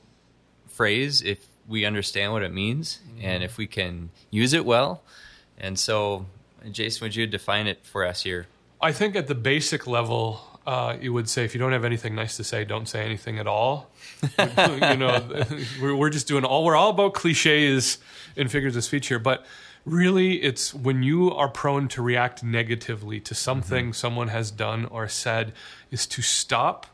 phrase 0.67 1.21
if 1.21 1.45
we 1.67 1.85
understand 1.85 2.33
what 2.33 2.43
it 2.43 2.53
means 2.53 2.99
mm-hmm. 3.07 3.25
and 3.25 3.43
if 3.43 3.57
we 3.57 3.67
can 3.67 4.09
use 4.31 4.53
it 4.53 4.65
well. 4.65 5.03
And 5.57 5.77
so, 5.77 6.25
Jason, 6.71 7.05
would 7.05 7.15
you 7.15 7.27
define 7.27 7.67
it 7.67 7.85
for 7.85 8.05
us 8.05 8.23
here? 8.23 8.47
I 8.81 8.91
think 8.91 9.15
at 9.15 9.27
the 9.27 9.35
basic 9.35 9.87
level, 9.87 10.41
uh, 10.65 10.97
you 11.01 11.11
would 11.13 11.29
say 11.29 11.43
if 11.43 11.53
you 11.53 11.59
don't 11.59 11.73
have 11.73 11.83
anything 11.83 12.15
nice 12.15 12.37
to 12.37 12.43
say, 12.43 12.63
don't 12.63 12.87
say 12.87 13.03
anything 13.03 13.39
at 13.39 13.47
all. 13.47 13.89
you 14.39 14.97
know, 14.97 15.27
we're, 15.81 15.95
we're 15.95 16.09
just 16.09 16.27
doing 16.27 16.45
all 16.45 16.63
we're 16.63 16.75
all 16.75 16.91
about 16.91 17.13
cliches 17.13 17.97
and 18.37 18.51
figures 18.51 18.75
of 18.75 18.83
speech 18.83 19.07
here, 19.07 19.19
but 19.19 19.45
really 19.89 20.41
it's 20.41 20.73
when 20.73 21.03
you 21.03 21.31
are 21.31 21.49
prone 21.49 21.87
to 21.89 22.01
react 22.01 22.43
negatively 22.43 23.19
to 23.19 23.35
something 23.35 23.85
mm-hmm. 23.85 23.93
someone 23.93 24.27
has 24.29 24.51
done 24.51 24.85
or 24.85 25.07
said 25.07 25.53
is 25.91 26.05
to 26.07 26.21
stop 26.21 26.87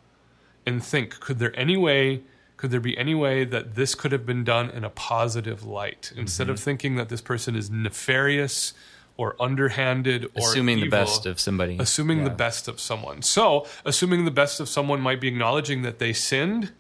and 0.66 0.84
think 0.84 1.20
could 1.20 1.40
there 1.40 1.58
any 1.60 1.78
way 1.78 2.22
could 2.58 2.72
there 2.72 2.80
be 2.80 2.98
any 2.98 3.14
way 3.14 3.44
that 3.44 3.76
this 3.76 3.96
could 3.96 4.12
have 4.12 4.26
been 4.26 4.44
done 4.44 4.70
in 4.70 4.84
a 4.84 4.90
positive 4.90 5.64
light 5.64 6.12
instead 6.16 6.46
mm-hmm. 6.46 6.54
of 6.54 6.60
thinking 6.60 6.96
that 6.96 7.10
this 7.10 7.22
person 7.22 7.56
is 7.56 7.70
nefarious 7.70 8.74
or 9.18 9.36
underhanded 9.40 10.26
or 10.36 10.50
assuming 10.50 10.78
evil, 10.80 10.90
the 10.90 10.92
best 10.92 11.26
of 11.26 11.40
somebody 11.40 11.78
assuming 11.80 12.20
yeah. 12.20 12.26
the 12.26 12.30
best 12.30 12.68
of 12.68 12.80
someone 12.80 13.22
so 13.22 13.66
assuming 13.86 14.26
the 14.26 14.32
best 14.32 14.60
of 14.60 14.70
someone 14.70 15.02
might 15.02 15.22
be 15.22 15.28
acknowledging 15.28 15.82
that 15.82 16.00
they 16.00 16.14
sinned 16.14 16.72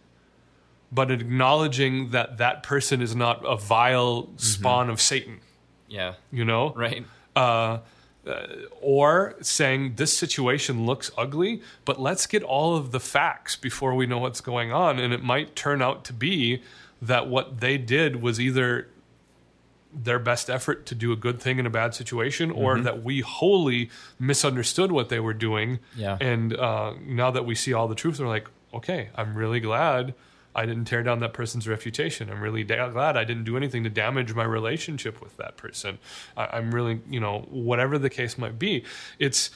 but 0.91 1.11
acknowledging 1.11 2.11
that 2.11 2.37
that 2.37 2.63
person 2.63 3.01
is 3.01 3.15
not 3.15 3.43
a 3.45 3.57
vile 3.57 4.23
mm-hmm. 4.23 4.37
spawn 4.37 4.85
mm-hmm. 4.85 4.93
of 4.93 5.01
satan 5.01 5.39
yeah 5.87 6.13
you 6.31 6.45
know 6.45 6.73
right 6.73 7.05
uh, 7.35 7.79
uh, 8.27 8.47
or 8.81 9.35
saying 9.41 9.95
this 9.97 10.17
situation 10.17 10.85
looks 10.85 11.11
ugly, 11.15 11.61
but 11.83 12.01
let's 12.01 12.25
get 12.25 12.41
all 12.41 12.75
of 12.75 12.91
the 12.91 12.99
facts 12.99 13.55
before 13.55 13.93
we 13.93 14.07
know 14.07 14.17
what's 14.17 14.41
going 14.41 14.71
on. 14.71 14.97
And 14.97 15.13
it 15.13 15.23
might 15.23 15.55
turn 15.55 15.81
out 15.81 16.03
to 16.05 16.13
be 16.13 16.63
that 17.01 17.27
what 17.27 17.59
they 17.59 17.77
did 17.77 18.21
was 18.23 18.39
either 18.39 18.87
their 19.93 20.17
best 20.17 20.49
effort 20.49 20.85
to 20.87 20.95
do 20.95 21.11
a 21.11 21.15
good 21.15 21.39
thing 21.39 21.59
in 21.59 21.65
a 21.65 21.69
bad 21.69 21.93
situation, 21.93 22.49
or 22.49 22.73
mm-hmm. 22.73 22.83
that 22.83 23.03
we 23.03 23.21
wholly 23.21 23.89
misunderstood 24.17 24.91
what 24.91 25.09
they 25.09 25.19
were 25.19 25.33
doing. 25.33 25.79
Yeah. 25.95 26.17
And 26.19 26.55
uh, 26.55 26.95
now 27.05 27.31
that 27.31 27.45
we 27.45 27.53
see 27.53 27.73
all 27.73 27.87
the 27.87 27.95
truth, 27.95 28.19
we're 28.19 28.27
like, 28.27 28.49
okay, 28.73 29.09
I'm 29.15 29.35
really 29.35 29.59
glad 29.59 30.15
I 30.55 30.65
didn't 30.65 30.85
tear 30.85 31.03
down 31.03 31.19
that 31.19 31.33
person's 31.33 31.67
reputation. 31.67 32.29
I'm 32.29 32.41
really 32.41 32.63
da- 32.63 32.89
glad 32.89 33.17
I 33.17 33.23
didn't 33.23 33.43
do 33.43 33.57
anything 33.57 33.83
to 33.83 33.89
damage 33.89 34.33
my 34.33 34.43
relationship 34.43 35.21
with 35.21 35.37
that 35.37 35.57
person. 35.57 35.99
I- 36.37 36.47
I'm 36.47 36.73
really, 36.73 37.01
you 37.09 37.19
know, 37.19 37.45
whatever 37.49 37.97
the 37.97 38.09
case 38.09 38.37
might 38.37 38.57
be, 38.57 38.85
it's 39.19 39.51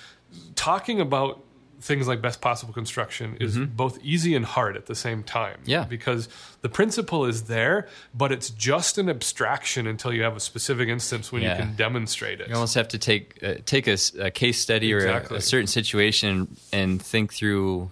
talking 0.55 0.99
about 0.99 1.43
things 1.81 2.07
like 2.07 2.21
best 2.21 2.41
possible 2.41 2.73
construction 2.73 3.37
is 3.39 3.55
mm-hmm. 3.55 3.73
both 3.73 3.97
easy 4.03 4.35
and 4.35 4.45
hard 4.45 4.75
at 4.75 4.87
the 4.87 4.95
same 4.95 5.23
time. 5.23 5.59
Yeah. 5.65 5.85
Because 5.85 6.27
the 6.61 6.69
principle 6.69 7.25
is 7.25 7.43
there, 7.43 7.87
but 8.13 8.31
it's 8.31 8.49
just 8.49 8.97
an 8.97 9.09
abstraction 9.09 9.87
until 9.87 10.13
you 10.13 10.23
have 10.23 10.35
a 10.35 10.41
specific 10.41 10.89
instance 10.89 11.31
when 11.31 11.41
yeah. 11.41 11.57
you 11.57 11.63
can 11.63 11.75
demonstrate 11.75 12.41
it. 12.41 12.49
You 12.49 12.55
almost 12.55 12.75
have 12.75 12.89
to 12.89 12.97
take 12.97 13.41
uh, 13.41 13.55
take 13.65 13.87
a, 13.87 13.97
a, 14.19 14.31
case 14.31 14.59
study 14.59 14.91
exactly. 14.91 15.35
or 15.35 15.37
a, 15.37 15.39
a, 15.39 15.41
certain 15.41 15.67
situation 15.67 16.57
and 16.73 17.01
think 17.01 17.33
through 17.33 17.91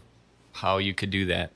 how 0.52 0.78
you 0.78 0.93
could 0.93 1.10
do 1.10 1.26
that. 1.28 1.54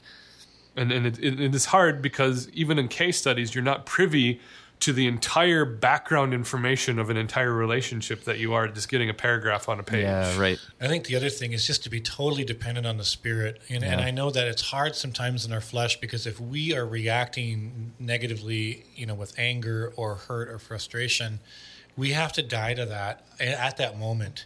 And, 0.76 0.92
and 0.92 1.06
it, 1.06 1.20
it, 1.20 1.40
it 1.40 1.56
is 1.56 1.66
hard 1.66 2.02
because 2.02 2.50
even 2.50 2.80
in 2.80 2.88
case 2.88 3.18
studies, 3.18 3.54
you're 3.54 3.64
not 3.64 3.86
privy 3.86 4.40
to 4.82 4.92
the 4.92 5.06
entire 5.06 5.64
background 5.64 6.34
information 6.34 6.98
of 6.98 7.12
an 7.12 7.18
entire 7.18 7.54
relationship 7.54 8.24
that 8.24 8.40
you 8.40 8.54
are 8.54 8.68
just 8.68 8.90
getting 8.90 9.12
a 9.12 9.14
paragraph 9.14 9.70
on 9.70 9.80
a 9.80 9.84
page. 9.84 10.04
Yeah, 10.04 10.40
right. 10.40 10.58
I 10.82 10.88
think 10.88 11.06
the 11.06 11.16
other 11.16 11.30
thing 11.30 11.54
is 11.54 11.68
just 11.68 11.84
to 11.84 11.90
be 11.90 12.02
totally 12.02 12.44
dependent 12.44 12.88
on 12.88 12.98
the 12.98 13.04
spirit. 13.04 13.62
And, 13.70 13.84
yeah. 13.84 13.92
and, 13.92 14.02
I 14.02 14.10
know 14.10 14.32
that 14.32 14.48
it's 14.48 14.64
hard 14.64 14.96
sometimes 14.96 15.46
in 15.46 15.54
our 15.54 15.62
flesh 15.62 16.00
because 16.00 16.26
if 16.26 16.40
we 16.40 16.76
are 16.76 16.86
reacting 16.86 17.94
negatively, 18.00 18.86
you 18.96 19.06
know, 19.06 19.14
with 19.14 19.38
anger 19.38 19.94
or 19.96 20.16
hurt 20.16 20.50
or 20.50 20.58
frustration, 20.58 21.40
we 21.96 22.12
have 22.12 22.34
to 22.34 22.42
die 22.42 22.74
to 22.74 22.86
that 22.88 23.28
at 23.40 23.78
that 23.78 24.00
moment 24.00 24.46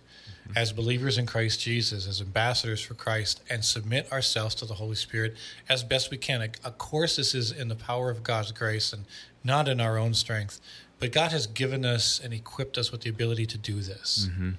as 0.56 0.72
believers 0.72 1.18
in 1.18 1.26
Christ 1.26 1.62
Jesus, 1.62 2.08
as 2.08 2.22
ambassadors 2.22 2.82
for 2.82 2.94
Christ, 2.94 3.42
and 3.50 3.64
submit 3.64 4.12
ourselves 4.12 4.56
to 4.56 4.66
the 4.66 4.76
Holy 4.76 4.96
Spirit 4.96 5.36
as 5.70 5.84
best 5.84 6.12
we 6.12 6.18
can. 6.18 6.42
Of 6.64 6.78
course, 6.78 7.16
this 7.16 7.34
is 7.34 7.52
in 7.52 7.68
the 7.68 7.76
power 7.76 8.10
of 8.10 8.24
God's 8.24 8.52
grace 8.52 8.94
and 8.94 9.06
not 9.44 9.68
in 9.68 9.80
our 9.80 9.98
own 9.98 10.14
strength. 10.14 10.60
But 11.00 11.12
God 11.12 11.32
has 11.32 11.48
given 11.48 11.86
us 11.86 12.20
and 12.24 12.34
equipped 12.34 12.78
us 12.78 12.92
with 12.92 13.02
the 13.02 13.10
ability 13.10 13.46
to 13.48 13.58
do 13.58 13.82
this. 13.82 14.30
Mm-hmm. 14.30 14.52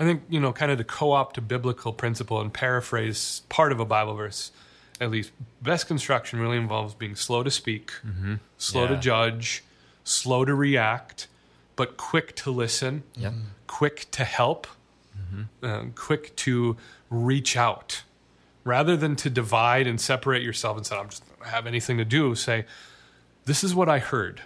I 0.00 0.04
think, 0.04 0.22
you 0.28 0.40
know, 0.40 0.52
kind 0.52 0.72
of 0.72 0.78
to 0.78 0.84
co 0.84 1.12
opt 1.12 1.38
a 1.38 1.40
biblical 1.40 1.92
principle 1.92 2.40
and 2.40 2.52
paraphrase 2.52 3.42
part 3.48 3.70
of 3.70 3.78
a 3.78 3.84
Bible 3.84 4.14
verse, 4.14 4.50
at 5.00 5.10
least, 5.10 5.32
best 5.62 5.86
construction 5.86 6.40
really 6.40 6.56
involves 6.56 6.94
being 6.94 7.14
slow 7.14 7.42
to 7.42 7.50
speak, 7.50 7.92
mm-hmm. 8.04 8.34
slow 8.58 8.82
yeah. 8.82 8.88
to 8.88 8.96
judge, 8.96 9.64
slow 10.02 10.44
to 10.44 10.54
react, 10.54 11.28
but 11.76 11.96
quick 11.96 12.34
to 12.36 12.50
listen, 12.50 13.02
yep. 13.16 13.32
quick 13.66 14.10
to 14.12 14.24
help, 14.24 14.66
mm-hmm. 15.34 15.66
uh, 15.66 15.84
quick 15.94 16.34
to 16.36 16.76
reach 17.10 17.56
out. 17.56 18.02
Rather 18.64 18.96
than 18.96 19.14
to 19.16 19.28
divide 19.28 19.86
and 19.86 20.00
separate 20.00 20.42
yourself 20.42 20.78
and 20.78 20.86
say, 20.86 20.96
I'm 20.96 21.10
just 21.10 21.22
have 21.44 21.66
anything 21.66 21.98
to 21.98 22.04
do, 22.04 22.34
say, 22.34 22.64
This 23.44 23.62
is 23.62 23.74
what 23.74 23.88
I 23.88 23.98
heard. 23.98 24.40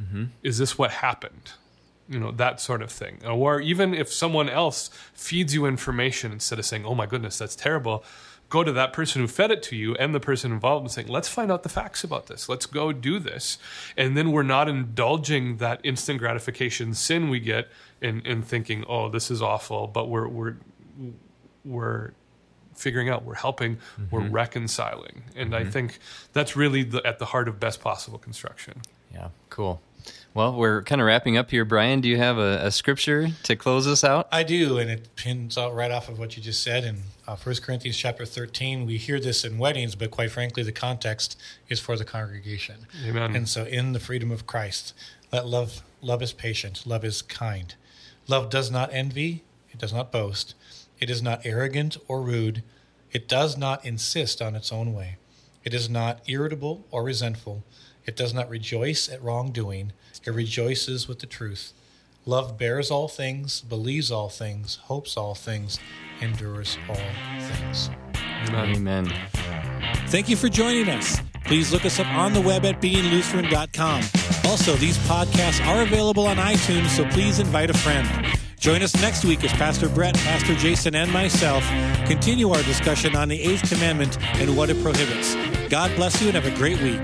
Mm-hmm. 0.00 0.24
Is 0.42 0.58
this 0.58 0.76
what 0.76 0.90
happened? 0.90 1.52
You 2.08 2.18
know, 2.18 2.32
that 2.32 2.60
sort 2.60 2.82
of 2.82 2.90
thing. 2.90 3.20
Or 3.24 3.60
even 3.60 3.94
if 3.94 4.12
someone 4.12 4.48
else 4.48 4.90
feeds 5.12 5.54
you 5.54 5.66
information 5.66 6.32
instead 6.32 6.58
of 6.58 6.66
saying, 6.66 6.84
Oh 6.84 6.94
my 6.94 7.06
goodness, 7.06 7.38
that's 7.38 7.54
terrible, 7.54 8.04
go 8.48 8.64
to 8.64 8.72
that 8.72 8.92
person 8.92 9.20
who 9.20 9.28
fed 9.28 9.50
it 9.50 9.62
to 9.64 9.76
you 9.76 9.94
and 9.96 10.14
the 10.14 10.20
person 10.20 10.52
involved 10.52 10.84
and 10.84 10.90
saying, 10.90 11.08
let's 11.08 11.28
find 11.28 11.52
out 11.52 11.62
the 11.62 11.68
facts 11.68 12.02
about 12.02 12.26
this. 12.26 12.48
Let's 12.48 12.66
go 12.66 12.92
do 12.92 13.18
this. 13.18 13.58
And 13.96 14.16
then 14.16 14.32
we're 14.32 14.42
not 14.42 14.68
indulging 14.68 15.58
that 15.58 15.80
instant 15.84 16.18
gratification 16.18 16.94
sin 16.94 17.28
we 17.28 17.40
get 17.40 17.68
in, 18.00 18.20
in 18.22 18.42
thinking, 18.42 18.84
oh, 18.88 19.08
this 19.10 19.30
is 19.30 19.42
awful, 19.42 19.86
but 19.86 20.08
we're, 20.08 20.28
we're, 20.28 20.56
we're 21.64 22.12
figuring 22.74 23.10
out, 23.10 23.24
we're 23.24 23.34
helping, 23.34 23.76
mm-hmm. 23.76 24.04
we're 24.10 24.28
reconciling. 24.28 25.24
And 25.36 25.52
mm-hmm. 25.52 25.68
I 25.68 25.70
think 25.70 25.98
that's 26.32 26.56
really 26.56 26.84
the, 26.84 27.06
at 27.06 27.18
the 27.18 27.26
heart 27.26 27.48
of 27.48 27.60
best 27.60 27.80
possible 27.80 28.18
construction. 28.18 28.80
Yeah, 29.12 29.28
cool. 29.50 29.82
Well, 30.34 30.54
we're 30.54 30.82
kind 30.82 31.00
of 31.00 31.06
wrapping 31.06 31.36
up 31.36 31.50
here. 31.50 31.64
Brian, 31.64 32.00
do 32.00 32.08
you 32.08 32.16
have 32.18 32.38
a, 32.38 32.66
a, 32.66 32.70
scripture 32.70 33.30
to 33.42 33.56
close 33.56 33.86
us 33.88 34.04
out? 34.04 34.28
I 34.30 34.44
do, 34.44 34.78
and 34.78 34.88
it 34.88 35.08
pins 35.16 35.58
out 35.58 35.74
right 35.74 35.90
off 35.90 36.08
of 36.08 36.18
what 36.18 36.36
you 36.36 36.42
just 36.42 36.62
said 36.62 36.84
in 36.84 36.98
uh, 37.26 37.34
1 37.36 37.56
Corinthians 37.56 37.96
chapter 37.96 38.24
13. 38.24 38.86
We 38.86 38.98
hear 38.98 39.18
this 39.18 39.44
in 39.44 39.58
weddings, 39.58 39.96
but 39.96 40.10
quite 40.10 40.30
frankly, 40.30 40.62
the 40.62 40.70
context 40.70 41.36
is 41.68 41.80
for 41.80 41.96
the 41.96 42.04
congregation. 42.04 42.86
Amen. 43.04 43.34
And 43.34 43.48
so, 43.48 43.64
in 43.64 43.94
the 43.94 44.00
freedom 44.00 44.30
of 44.30 44.46
Christ, 44.46 44.94
let 45.32 45.46
love 45.46 45.82
love 46.00 46.22
is 46.22 46.32
patient, 46.32 46.86
love 46.86 47.04
is 47.04 47.22
kind. 47.22 47.74
Love 48.28 48.50
does 48.50 48.70
not 48.70 48.92
envy, 48.92 49.42
it 49.70 49.78
does 49.78 49.92
not 49.92 50.12
boast, 50.12 50.54
it 51.00 51.10
is 51.10 51.22
not 51.22 51.44
arrogant 51.44 51.96
or 52.06 52.20
rude, 52.20 52.62
it 53.10 53.26
does 53.26 53.56
not 53.56 53.84
insist 53.84 54.42
on 54.42 54.54
its 54.54 54.70
own 54.70 54.92
way, 54.92 55.16
it 55.64 55.74
is 55.74 55.88
not 55.88 56.20
irritable 56.28 56.86
or 56.90 57.02
resentful, 57.02 57.64
it 58.08 58.16
does 58.16 58.34
not 58.34 58.48
rejoice 58.48 59.08
at 59.08 59.22
wrongdoing 59.22 59.92
it 60.28 60.34
rejoices 60.34 61.08
with 61.08 61.20
the 61.20 61.26
truth. 61.26 61.72
Love 62.26 62.58
bears 62.58 62.90
all 62.90 63.08
things, 63.08 63.62
believes 63.62 64.10
all 64.10 64.28
things, 64.28 64.76
hopes 64.76 65.16
all 65.16 65.34
things, 65.34 65.78
endures 66.20 66.76
all 66.88 66.96
things. 67.40 67.88
Amen. 68.46 68.76
Amen. 68.76 69.14
Thank 70.08 70.28
you 70.28 70.36
for 70.36 70.48
joining 70.50 70.90
us. 70.90 71.20
Please 71.46 71.72
look 71.72 71.86
us 71.86 71.98
up 71.98 72.06
on 72.08 72.34
the 72.34 72.40
web 72.42 72.66
at 72.66 72.82
beinglutheran.com. 72.82 74.02
Also, 74.44 74.74
these 74.74 74.98
podcasts 74.98 75.66
are 75.66 75.82
available 75.82 76.26
on 76.26 76.36
iTunes, 76.36 76.88
so 76.88 77.06
please 77.06 77.38
invite 77.38 77.70
a 77.70 77.78
friend. 77.78 78.06
Join 78.58 78.82
us 78.82 78.94
next 79.00 79.24
week 79.24 79.42
as 79.44 79.52
Pastor 79.52 79.88
Brett, 79.88 80.14
Pastor 80.16 80.54
Jason, 80.56 80.94
and 80.94 81.10
myself 81.10 81.62
continue 82.06 82.50
our 82.50 82.62
discussion 82.64 83.16
on 83.16 83.28
the 83.28 83.40
Eighth 83.40 83.70
Commandment 83.70 84.20
and 84.36 84.56
what 84.56 84.68
it 84.68 84.82
prohibits. 84.82 85.36
God 85.70 85.94
bless 85.96 86.20
you 86.20 86.28
and 86.28 86.36
have 86.36 86.52
a 86.52 86.56
great 86.56 86.80
week. 86.82 87.00